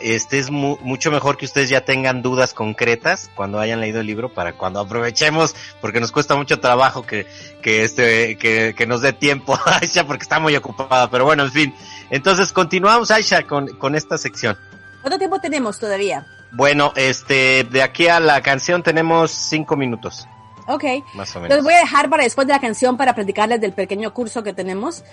[0.00, 4.06] este es mu mucho mejor que ustedes ya tengan dudas concretas cuando hayan leído el
[4.06, 7.26] libro para cuando aprovechemos, porque nos cuesta mucho trabajo que,
[7.62, 11.10] que este, que, que nos dé tiempo Aisha porque está muy ocupada.
[11.10, 11.74] Pero bueno, en fin.
[12.10, 14.56] Entonces continuamos Aisha con, con esta sección.
[15.00, 16.26] ¿Cuánto tiempo tenemos todavía?
[16.52, 20.26] Bueno, este, de aquí a la canción tenemos cinco minutos.
[20.66, 20.84] Ok.
[21.14, 21.56] Más o menos.
[21.56, 24.52] Los voy a dejar para después de la canción para platicarles del pequeño curso que
[24.52, 25.04] tenemos.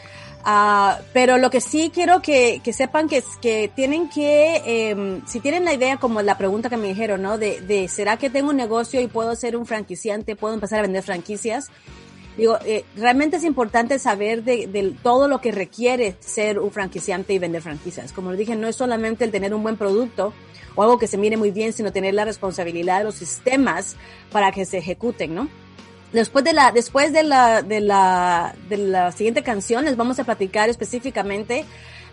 [0.46, 5.40] Uh, pero lo que sí quiero que, que sepan que, que tienen que, eh, si
[5.40, 7.38] tienen la idea como la pregunta que me dijeron, ¿no?
[7.38, 10.36] De, de, ¿será que tengo un negocio y puedo ser un franquiciante?
[10.36, 11.70] ¿Puedo empezar a vender franquicias?
[12.38, 17.34] Digo, eh, realmente es importante saber de, de, todo lo que requiere ser un franquiciante
[17.34, 18.12] y vender franquicias.
[18.12, 20.34] Como les dije, no es solamente el tener un buen producto
[20.76, 23.96] o algo que se mire muy bien, sino tener la responsabilidad de los sistemas
[24.32, 25.48] para que se ejecuten, ¿no?
[26.12, 30.24] Después de la, después de la, de la, de la siguiente canción les vamos a
[30.24, 31.66] platicar específicamente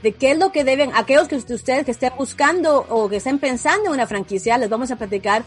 [0.03, 3.39] de qué es lo que deben, aquellos que ustedes que estén buscando o que estén
[3.39, 5.43] pensando en una franquicia, les vamos a platicar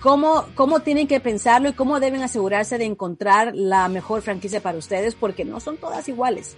[0.00, 4.78] cómo, cómo tienen que pensarlo y cómo deben asegurarse de encontrar la mejor franquicia para
[4.78, 6.56] ustedes, porque no son todas iguales.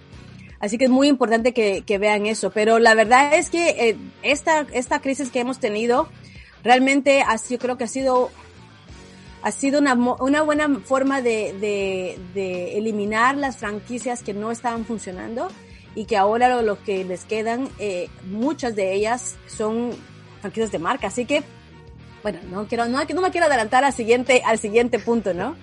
[0.59, 2.51] Así que es muy importante que, que vean eso.
[2.51, 6.07] Pero la verdad es que eh, esta, esta crisis que hemos tenido
[6.63, 8.29] realmente ha, yo creo que ha sido
[9.43, 14.85] ha sido una, una buena forma de, de, de, eliminar las franquicias que no estaban
[14.85, 15.47] funcionando
[15.95, 19.91] y que ahora lo, lo que les quedan, eh, muchas de ellas son
[20.41, 21.07] franquicias de marca.
[21.07, 21.43] Así que,
[22.21, 25.55] bueno, no quiero, no, no me quiero adelantar al siguiente, al siguiente punto, ¿no?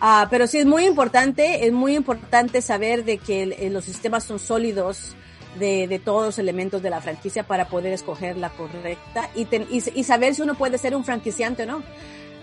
[0.00, 4.24] Uh, pero sí es muy importante, es muy importante saber de que el, los sistemas
[4.24, 5.16] son sólidos,
[5.58, 9.66] de, de, todos los elementos de la franquicia para poder escoger la correcta y, ten,
[9.70, 11.82] y, y, saber si uno puede ser un franquiciante o no.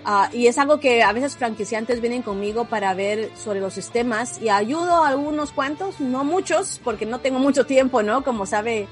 [0.05, 4.39] Uh, y es algo que a veces franquiciantes vienen conmigo para ver sobre los sistemas
[4.41, 8.23] y ayudo a algunos cuantos, no muchos, porque no tengo mucho tiempo, ¿no?
[8.23, 8.87] Como sabe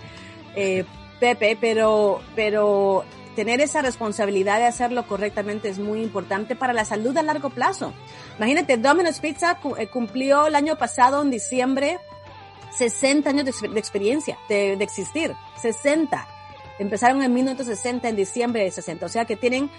[0.56, 0.84] eh,
[1.20, 3.06] Pepe, pero, pero
[3.38, 7.94] tener esa responsabilidad de hacerlo correctamente es muy importante para la salud a largo plazo.
[8.38, 12.00] Imagínate, Domino's Pizza eh, cumplió el año pasado, en diciembre,
[12.76, 16.28] 60 años de, de experiencia, de, existir, 60.
[16.80, 19.70] Empezaron en 1960, en diciembre de 60, o sea que tienen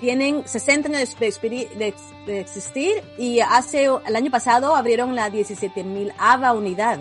[0.00, 1.94] tienen 60 años de, de,
[2.26, 6.98] de, existir y hace, el año pasado abrieron la 17.000 AVA unidad.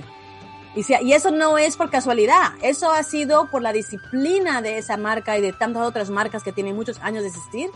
[0.75, 4.79] Y, si, y eso no es por casualidad, eso ha sido por la disciplina de
[4.79, 7.69] esa marca y de tantas otras marcas que tienen muchos años de existir,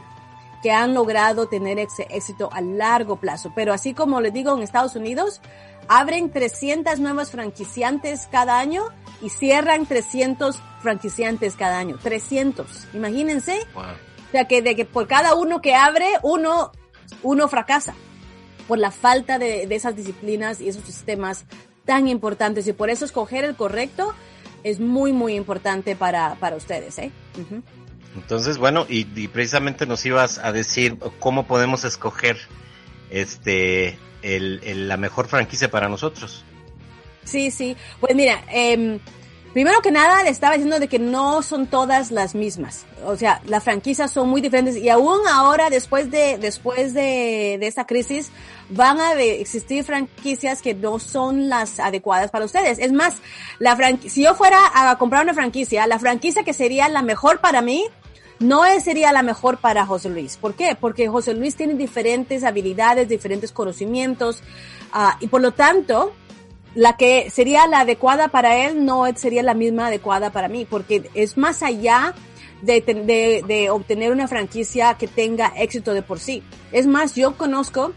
[0.64, 3.52] que han logrado tener éxito a largo plazo.
[3.56, 5.42] Pero así como les digo, en Estados Unidos
[5.88, 8.84] abren 300 nuevos franquiciantes cada año
[9.22, 11.98] y cierran 300 franquiciantes cada año.
[12.02, 12.88] 300.
[12.94, 13.60] Imagínense.
[13.74, 13.84] Wow.
[13.84, 16.72] O sea, que de que por cada uno que abre, uno,
[17.24, 17.94] uno fracasa.
[18.68, 21.46] por la falta de, de esas disciplinas y esos sistemas
[21.88, 22.68] tan importantes.
[22.68, 24.14] Y por eso escoger el correcto
[24.64, 27.00] es muy, muy importante para, para ustedes.
[27.00, 27.12] ¿eh?
[28.16, 32.38] Entonces, bueno, y, y precisamente nos ibas a decir cómo podemos escoger
[33.10, 36.44] este el, el- la mejor franquicia para nosotros.
[37.24, 37.76] Sí, sí.
[38.00, 39.00] Pues mira, em,
[39.58, 42.86] primero que nada le estaba diciendo de que no son todas las mismas.
[43.04, 47.66] O sea, las franquicias son muy diferentes y aún ahora, después de, después de, de
[47.66, 48.30] esta crisis,
[48.70, 52.78] van a existir franquicias que no son las adecuadas para ustedes.
[52.78, 53.16] Es más,
[53.58, 53.76] la
[54.08, 57.84] si yo fuera a comprar una franquicia, la franquicia que sería la mejor para mí,
[58.38, 60.38] no sería la mejor para José Luis.
[60.38, 60.78] ¿Por qué?
[60.80, 64.44] Porque José Luis tiene diferentes habilidades, diferentes conocimientos,
[64.94, 66.14] ah, y por lo tanto,
[66.76, 71.10] la que sería la adecuada para él no sería la misma adecuada para mí, porque
[71.14, 72.14] es más allá
[72.62, 72.82] de,
[73.48, 76.44] de, obtener una franquicia que tenga éxito de por sí.
[76.72, 77.94] Es más, yo conozco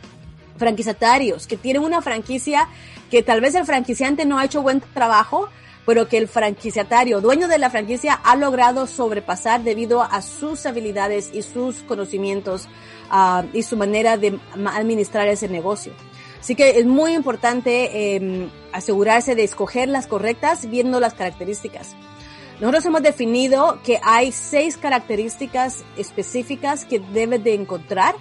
[0.57, 2.69] franquiciatarios que tienen una franquicia
[3.11, 5.49] que tal vez el franquiciante no ha hecho buen trabajo,
[5.87, 11.31] pero que el franquiciatario, dueño de la franquicia, ha logrado sobrepasar debido a sus habilidades
[11.33, 12.69] y sus conocimientos
[13.11, 15.93] ah, y su manera de administrar ese negocio.
[16.41, 21.95] Así que es muy importante eh, asegurarse de escoger las correctas viendo las características.
[22.61, 28.15] Nosotros hemos definido que hay seis características específicas que debes de encontrar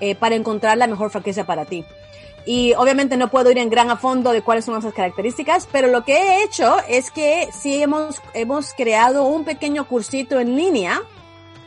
[0.00, 1.84] eh, para encontrar la mejor franquicia para ti.
[2.44, 5.88] Y obviamente no puedo ir en gran a fondo de cuáles son esas características, pero
[5.88, 11.02] lo que he hecho es que sí hemos, hemos creado un pequeño cursito en línea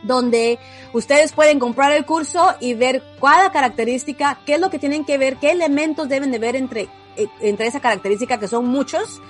[0.05, 0.59] donde
[0.93, 5.17] ustedes pueden comprar el curso y ver cada característica, qué es lo que tienen que
[5.17, 9.21] ver, qué elementos deben de ver entre, eh, entre esa característica, que son muchos,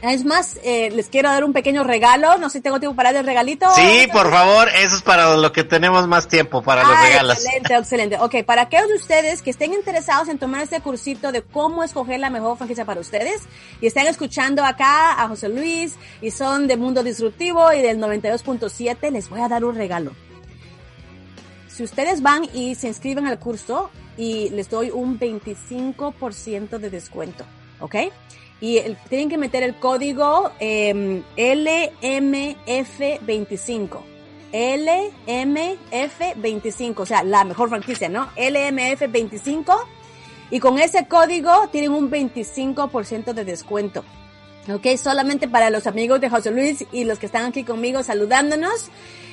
[0.00, 2.38] Es más, eh, les quiero dar un pequeño regalo.
[2.38, 3.66] No sé si tengo tiempo para dar el regalito.
[3.74, 7.38] Sí, por favor, eso es para lo que tenemos más tiempo, para los Ah, regalos.
[7.38, 8.16] Excelente, excelente.
[8.20, 12.20] Ok, para aquellos de ustedes que estén interesados en tomar este cursito de cómo escoger
[12.20, 13.42] la mejor franquicia para ustedes
[13.80, 19.10] y están escuchando acá a José Luis y son de Mundo Disruptivo y del 92.7,
[19.10, 20.12] les voy a dar un regalo.
[21.68, 27.44] Si ustedes van y se inscriben al curso y les doy un 25% de descuento,
[27.80, 27.96] ¿ok?
[28.60, 34.00] Y el- tienen que meter el código em, LMF25.
[34.52, 38.28] LMF25, o sea, la mejor franquicia, ¿no?
[38.36, 39.74] LMF25.
[40.50, 44.02] Y con ese código tienen un 25% de descuento.
[44.72, 48.88] Ok, solamente para los amigos de José Luis y los que están aquí conmigo saludándonos.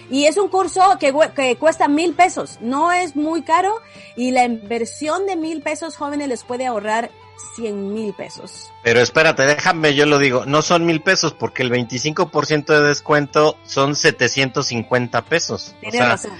[0.09, 3.81] Y es un curso que, que cuesta mil pesos, no es muy caro
[4.15, 7.09] y la inversión de mil pesos jóvenes les puede ahorrar
[7.55, 8.71] cien mil pesos.
[8.83, 13.57] Pero espérate, déjame, yo lo digo, no son mil pesos porque el 25% de descuento
[13.65, 15.73] son 750 pesos.
[15.77, 16.31] O Tienes sea, razón.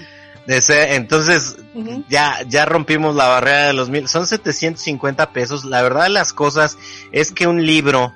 [0.46, 1.56] de ese- entonces
[2.08, 5.64] ya, ya rompimos la barrera de los mil, son 750 pesos.
[5.64, 6.78] La verdad de las cosas
[7.12, 8.14] es que un libro,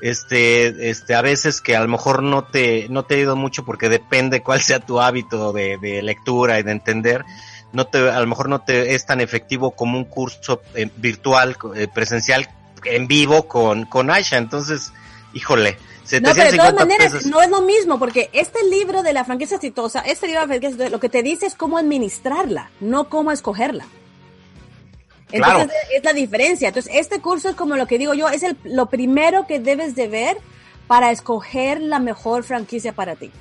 [0.00, 3.64] este, este, a veces que a lo mejor no te, no te ha ido mucho
[3.64, 7.24] porque depende cuál sea tu hábito de, de lectura y de entender,
[7.72, 11.56] no te, a lo mejor no te es tan efectivo como un curso eh, virtual,
[11.74, 12.48] eh, presencial,
[12.84, 14.36] en vivo con, con Aisha.
[14.36, 14.92] Entonces,
[15.34, 19.12] híjole, No, pero de 750 todas maneras no es lo mismo, porque este libro de
[19.12, 21.78] la franquicia exitosa, este libro de la franquicia exitosa, lo que te dice es cómo
[21.78, 23.86] administrarla, no cómo escogerla.
[25.32, 25.70] Entonces Claro.
[25.92, 26.68] es la diferencia.
[26.68, 29.96] Entonces este curso es como lo que digo yo, es el, lo primero que debes
[29.96, 30.38] de ver
[30.86, 33.32] para escoger la mejor franquicia para ti.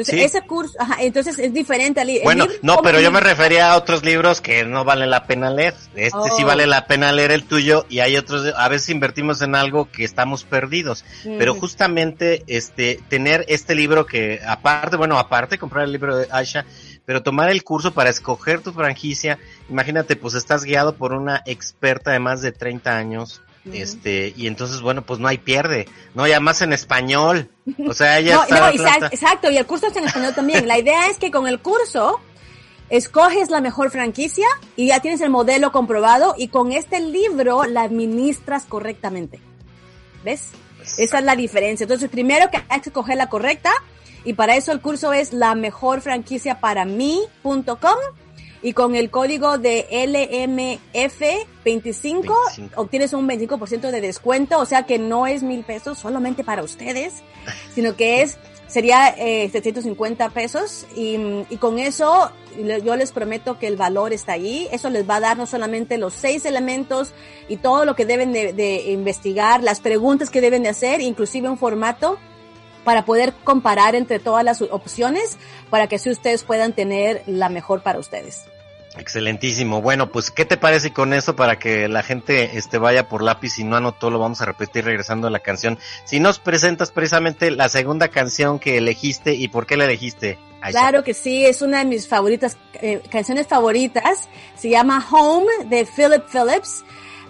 [0.00, 0.20] Entonces Sí.
[0.38, 3.76] ese curso, ajá, entonces es diferente al Bueno, libro no, pero yo me refería a
[3.76, 5.74] otros libros que no vale la pena leer.
[5.94, 6.46] Este sí Oh.
[6.46, 10.04] vale la pena leer el tuyo y hay otros, a veces invertimos en algo que
[10.04, 11.04] estamos perdidos.
[11.38, 11.60] Pero Ujú.
[11.62, 16.64] justamente este tener este libro que aparte, bueno, aparte comprar el libro de Aisha,
[17.06, 19.38] pero tomar el curso para escoger tu franquicia,
[19.68, 23.40] imagínate, pues estás guiado por una experta de más de 30 años,
[23.72, 27.50] este, y entonces, bueno, pues no hay pierde, no, y además en español,
[27.86, 30.66] o sea, ella No, está no, exacto, y el curso está en español también.
[30.66, 32.20] La idea es que con el curso
[32.88, 34.46] escoges la mejor franquicia
[34.76, 39.40] y ya tienes el modelo comprobado y con este libro la administras correctamente.
[40.24, 40.48] ¿Ves?
[40.98, 41.84] Esa es la diferencia.
[41.84, 43.70] Entonces, primero que hay que escoger la correcta
[44.24, 47.66] y para eso el curso es la mejor franquicia para mí.com
[48.62, 52.34] y con el código de LMF25 25.
[52.76, 57.22] obtienes un 25% de descuento, o sea que no es mil pesos solamente para ustedes,
[57.74, 61.16] sino que es sería eh, 750 pesos y,
[61.50, 62.30] y con eso
[62.84, 64.68] yo les prometo que el valor está ahí.
[64.70, 67.12] Eso les va a dar no solamente los seis elementos
[67.48, 71.48] y todo lo que deben de, de investigar, las preguntas que deben de hacer, inclusive
[71.48, 72.18] un formato
[72.84, 75.36] para poder comparar entre todas las opciones
[75.68, 78.49] para que así ustedes puedan tener la mejor para ustedes.
[78.98, 79.80] Excelentísimo.
[79.80, 83.58] Bueno, pues, ¿qué te parece con eso para que la gente este vaya por lápiz
[83.58, 84.10] y no anotó?
[84.10, 85.78] Lo vamos a repetir regresando a la canción.
[86.04, 90.38] Si nos presentas precisamente la segunda canción que elegiste y por qué la elegiste.
[90.70, 94.28] Claro que sí, es una de mis favoritas, eh, canciones favoritas.
[94.56, 96.84] Se llama Home de Philip Phillips.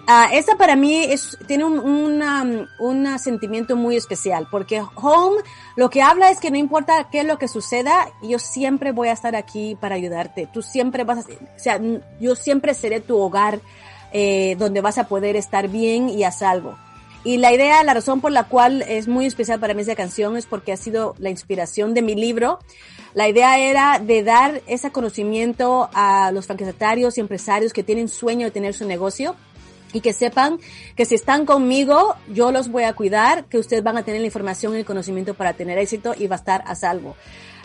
[0.07, 5.41] Ah, esta para mí es, tiene un una, un sentimiento muy especial porque Home
[5.75, 9.09] lo que habla es que no importa qué es lo que suceda, yo siempre voy
[9.09, 10.47] a estar aquí para ayudarte.
[10.51, 11.79] Tú siempre vas a, o sea,
[12.19, 13.61] yo siempre seré tu hogar
[14.11, 16.75] eh, donde vas a poder estar bien y a salvo.
[17.23, 20.35] Y la idea, la razón por la cual es muy especial para mí esa canción
[20.37, 22.59] es porque ha sido la inspiración de mi libro.
[23.13, 28.45] La idea era de dar ese conocimiento a los franquiciatarios y empresarios que tienen sueño
[28.45, 29.35] de tener su negocio
[29.93, 30.59] y que sepan
[30.95, 34.27] que si están conmigo, yo los voy a cuidar, que ustedes van a tener la
[34.27, 37.15] información y el conocimiento para tener éxito y va a estar a salvo.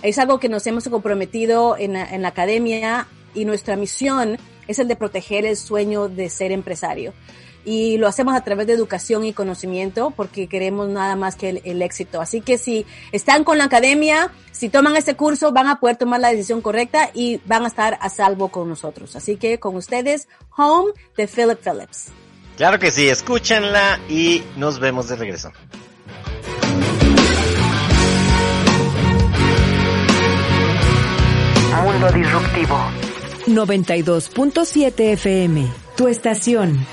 [0.02, 4.78] Es algo que nos hemos comprometido en la, en la academia y nuestra misión es
[4.78, 7.12] el de proteger el sueño de ser empresario.
[7.66, 11.62] Y lo hacemos a través de educación y conocimiento porque queremos nada más que el,
[11.64, 12.22] el éxito.
[12.22, 16.20] Así que si están con la academia, si toman este curso, van a poder tomar
[16.20, 19.16] la decisión correcta y van a estar a salvo con nosotros.
[19.16, 22.06] Así que con ustedes, Home de Philip Phillips.
[22.56, 25.52] Claro que sí, escúchenla y nos vemos de regreso.
[31.86, 32.78] Mundo Disruptivo.
[33.46, 36.84] 92.7 FM, tu estación.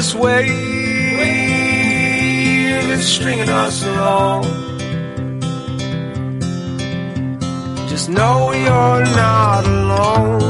[0.00, 0.48] This wave
[2.90, 4.44] is stringing us along,
[7.86, 10.40] just know you're not alone.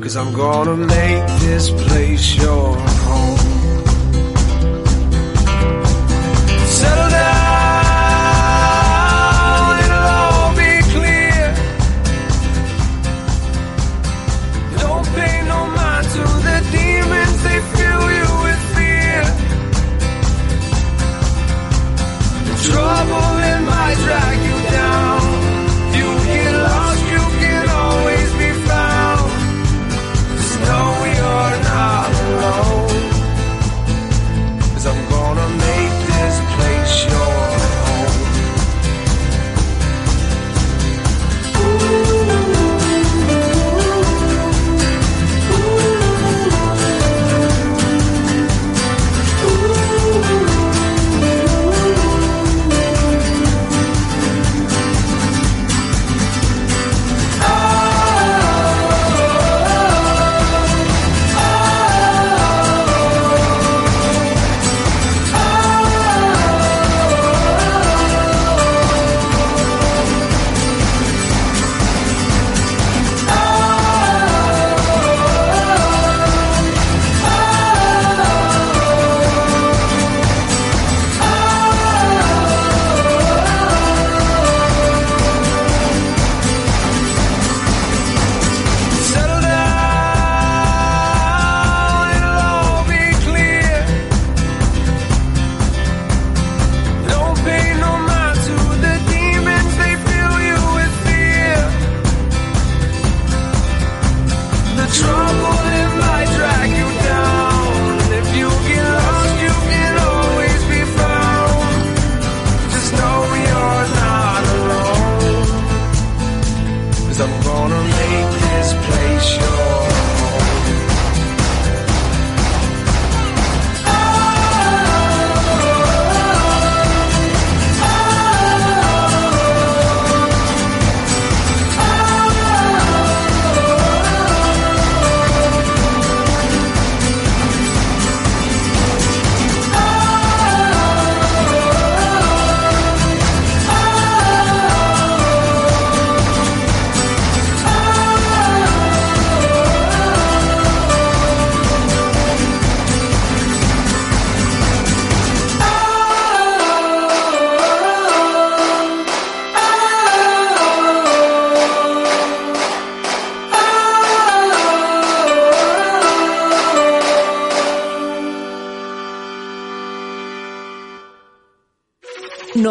[0.00, 2.87] Cause I'm gonna make this place your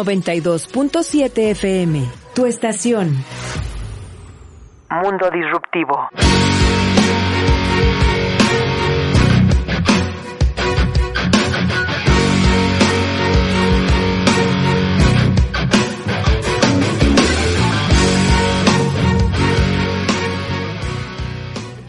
[0.04, 3.24] .7 FM, tu estación.
[4.90, 6.08] Mundo disruptivo.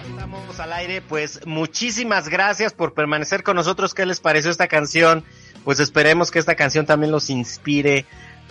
[0.10, 3.94] Estamos al aire, pues muchísimas gracias por permanecer con nosotros.
[3.94, 5.24] ¿Qué les pareció esta canción?
[5.64, 8.06] Pues esperemos que esta canción también los inspire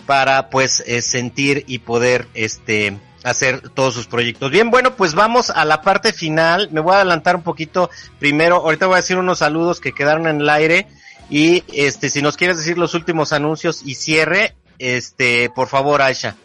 [0.05, 4.49] para pues eh, sentir y poder este hacer todos sus proyectos.
[4.51, 6.69] Bien, bueno, pues vamos a la parte final.
[6.71, 8.57] Me voy a adelantar un poquito primero.
[8.57, 10.87] Ahorita voy a decir unos saludos que quedaron en el aire
[11.29, 16.35] y este si nos quieres decir los últimos anuncios y cierre, este, por favor, Aisha.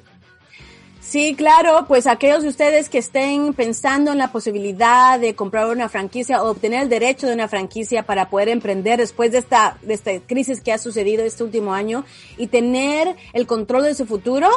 [1.14, 5.88] Sí, claro, pues aquellos de ustedes que estén pensando en la posibilidad de comprar una
[5.88, 9.94] franquicia o obtener el derecho de una franquicia para poder emprender después de esta, de
[9.94, 12.04] esta crisis que ha sucedido este último año
[12.36, 14.48] y tener el control de su futuro,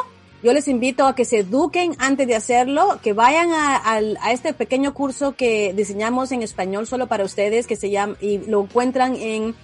[0.42, 4.32] yo les invito a que se eduquen antes de hacerlo, que vayan a, a, a
[4.32, 8.64] este pequeño curso que diseñamos en español solo para ustedes, que se llama, y lo
[8.64, 9.54] encuentran en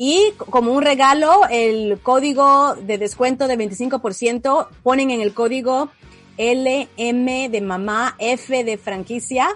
[0.03, 5.91] y como un regalo, el código de descuento de 25% ponen en el código
[6.39, 9.49] LM de mamá, F de franquicia,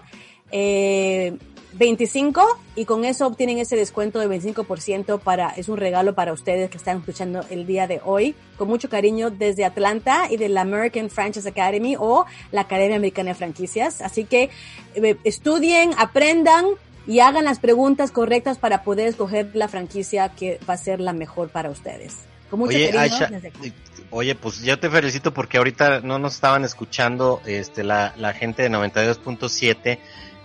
[0.51, 1.35] eh,
[1.73, 6.69] 25 y con eso obtienen ese descuento de 25% para, es un regalo para ustedes
[6.69, 8.35] que están escuchando el día de hoy.
[8.57, 13.29] Con mucho cariño desde Atlanta y de la American Franchise Academy o la Academia Americana
[13.29, 14.01] de Franquicias.
[14.01, 14.51] Así que
[14.93, 16.65] eh, estudien, aprendan,
[17.07, 21.13] y hagan las preguntas correctas para poder escoger la franquicia que va a ser la
[21.13, 22.15] mejor para ustedes.
[22.49, 23.01] Con mucho Oye, cariño.
[23.01, 23.59] Aisha, desde acá.
[24.11, 28.63] oye, pues yo te felicito porque ahorita no nos estaban escuchando este la, la gente
[28.63, 29.99] de 92.7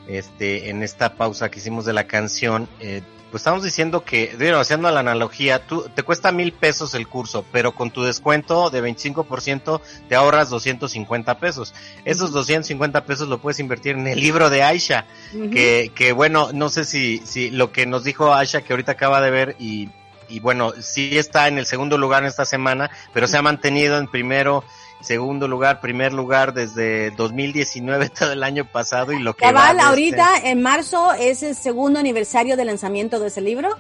[0.08, 2.68] este en esta pausa que hicimos de la canción.
[2.80, 7.06] Eh, pues estamos diciendo que, bueno, haciendo la analogía, tú, te cuesta mil pesos el
[7.06, 11.74] curso, pero con tu descuento de 25% te ahorras 250 pesos.
[12.04, 15.06] Esos 250 pesos lo puedes invertir en el libro de Aisha,
[15.52, 19.20] que, que bueno, no sé si, si lo que nos dijo Aisha que ahorita acaba
[19.20, 19.90] de ver y,
[20.28, 23.98] y bueno, sí está en el segundo lugar en esta semana, pero se ha mantenido
[23.98, 24.64] en primero,
[25.00, 29.76] segundo lugar, primer lugar desde 2019 todo el año pasado y lo que va Cabal,
[29.76, 33.70] este- ahorita en marzo es el segundo aniversario del lanzamiento de ese libro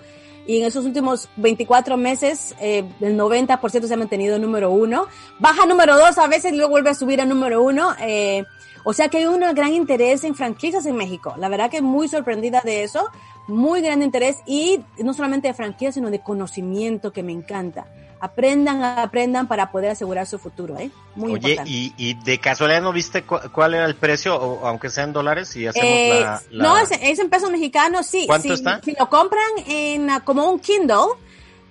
[0.46, 5.06] y en esos últimos 24 meses eh, el 90% se ha mantenido número uno.
[5.38, 7.94] Baja número dos a veces y luego vuelve a subir a número uno.
[8.00, 8.44] eh,
[8.84, 11.34] o sea que hay un gran interés en franquicias en México.
[11.38, 13.08] La verdad que muy sorprendida de eso.
[13.48, 17.86] Muy gran interés y no solamente de franquicias, sino de conocimiento que me encanta.
[18.20, 20.90] Aprendan, aprendan para poder asegurar su futuro, ¿eh?
[21.16, 21.70] Muy Oye, importante.
[21.70, 25.12] y, y de casualidad no viste cu- cuál era el precio, o aunque sea en
[25.14, 28.24] dólares, y hacemos Eh, la, la- No, es, es en pesos mexicanos, sí.
[28.26, 28.80] ¿Cuánto si, está?
[28.84, 30.96] Si lo compran en como un Kindle,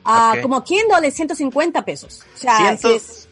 [0.04, 0.42] Ok.
[0.42, 2.24] como Kindle es 150 pesos.
[2.36, 3.29] O sea, es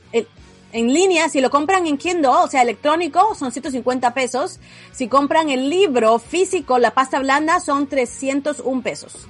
[0.77, 4.59] en línea, si lo compran en Kindle, o sea, electrónico, son 150 pesos.
[4.91, 9.27] Si compran el libro físico, la pasta blanda, son 301 pesos.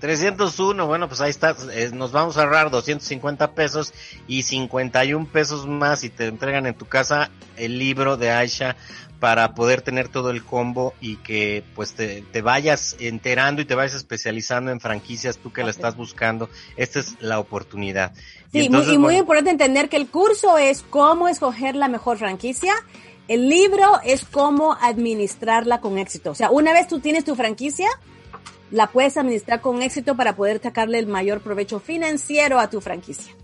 [0.00, 3.92] 301, bueno, pues ahí está, eh, nos vamos a ahorrar 250 pesos
[4.26, 8.76] y 51 pesos más y te entregan en tu casa el libro de Aisha
[9.20, 13.74] para poder tener todo el combo y que pues te, te vayas enterando y te
[13.74, 18.12] vayas especializando en franquicias, tú que la estás buscando, esta es la oportunidad.
[18.52, 21.88] Sí, entonces, muy, y muy bueno, importante entender que el curso es cómo escoger la
[21.88, 22.74] mejor franquicia.
[23.26, 26.30] El libro es cómo administrarla con éxito.
[26.30, 27.88] O sea, una vez tú tienes tu franquicia,
[28.70, 33.34] la puedes administrar con éxito para poder sacarle el mayor provecho financiero a tu franquicia.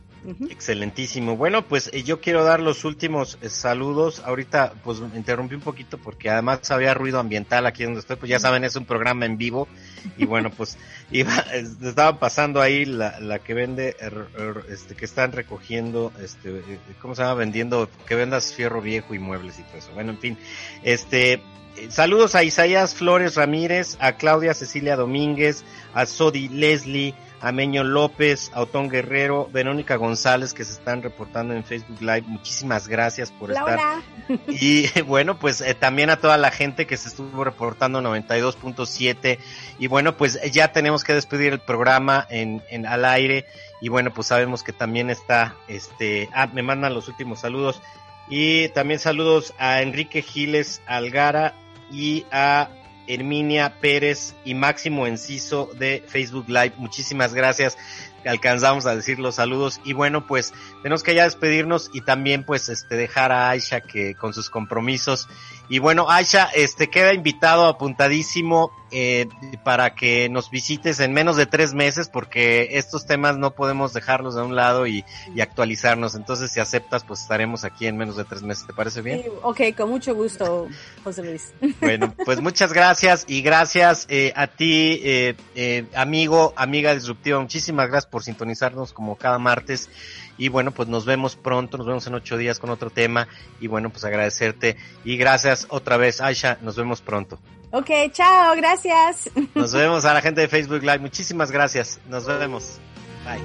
[0.51, 1.37] Excelentísimo.
[1.37, 4.23] Bueno, pues eh, yo quiero dar los últimos eh, saludos.
[4.25, 8.17] Ahorita, pues me interrumpí un poquito porque además había ruido ambiental aquí donde estoy.
[8.17, 9.69] Pues ya saben, es un programa en vivo.
[10.17, 10.79] Y bueno, pues
[11.11, 16.13] iba, es- estaban pasando ahí la, la que vende, er, er, este, que están recogiendo,
[16.23, 17.35] este, eh, ¿cómo se llama?
[17.35, 19.91] Vendiendo, que vendas fierro viejo y muebles y todo eso.
[19.95, 20.39] Bueno, en fin,
[20.83, 21.43] este,
[21.91, 27.15] saludos a Isaías Flores Ramírez, a Claudia Cecilia Domínguez, a Sodi Leslie,
[27.45, 32.23] a Meño López, a Otón Guerrero, Verónica González que se están reportando en Facebook Live.
[32.23, 33.77] Muchísimas gracias por estar.
[33.77, 34.03] Laura.
[34.49, 39.39] Y bueno, pues eh, también a toda la gente que se estuvo reportando 92.7.
[39.79, 43.45] Y bueno, pues ya tenemos que despedir el programa en, en al aire.
[43.83, 47.83] Y bueno, pues sabemos que también está, este, ah, me mandan los últimos saludos.
[48.27, 51.53] Y también saludos a Enrique Giles Algara
[51.93, 52.71] y a
[53.07, 56.75] Herminia Pérez y Máximo Enciso de Facebook Live.
[56.77, 57.77] Muchísimas gracias.
[58.25, 59.81] Alcanzamos a decir los saludos.
[59.85, 60.53] Y bueno, pues
[60.83, 65.29] tenemos que ya despedirnos y también pues este dejar a Aisha que con sus compromisos.
[65.69, 69.27] Y bueno, Aisha, este queda invitado apuntadísimo eh,
[69.65, 74.37] para que nos visites en menos de tres meses porque estos temas no podemos dejarlos
[74.37, 75.05] de un lado y,
[75.35, 76.15] y actualizarnos.
[76.15, 78.67] Entonces, si aceptas, pues estaremos aquí en menos de tres meses.
[78.67, 79.23] ¿Te parece bien?
[79.23, 80.69] Sí, ok, con mucho gusto,
[81.03, 81.53] José Luis.
[81.81, 87.41] Bueno, pues muchas gracias y gracias eh, a ti, eh, eh, amigo, amiga disruptiva.
[87.41, 89.89] Muchísimas gracias por sintonizarnos como cada martes.
[90.37, 93.29] Y bueno, pues nos vemos pronto, nos vemos en ocho días con otro tema.
[93.61, 94.77] Y bueno, pues agradecerte.
[95.05, 95.17] Y
[95.55, 96.59] gracias otra vez, Aisha.
[96.63, 97.39] Nos vemos pronto.
[97.71, 99.31] Ok, chao, gracias.
[99.55, 100.99] Nos vemos a la gente de Facebook Live.
[100.99, 102.01] Muchísimas gracias.
[102.09, 102.79] Nos vemos.
[103.25, 103.43] Bye.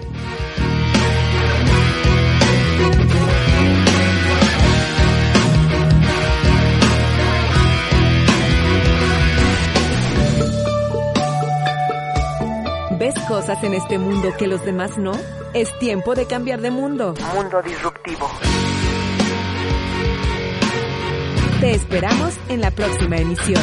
[12.99, 15.13] ¿Ves cosas en este mundo que los demás no?
[15.53, 17.13] Es tiempo de cambiar de mundo.
[17.33, 18.29] Mundo disruptivo.
[21.59, 23.61] Te esperamos en la próxima emisión.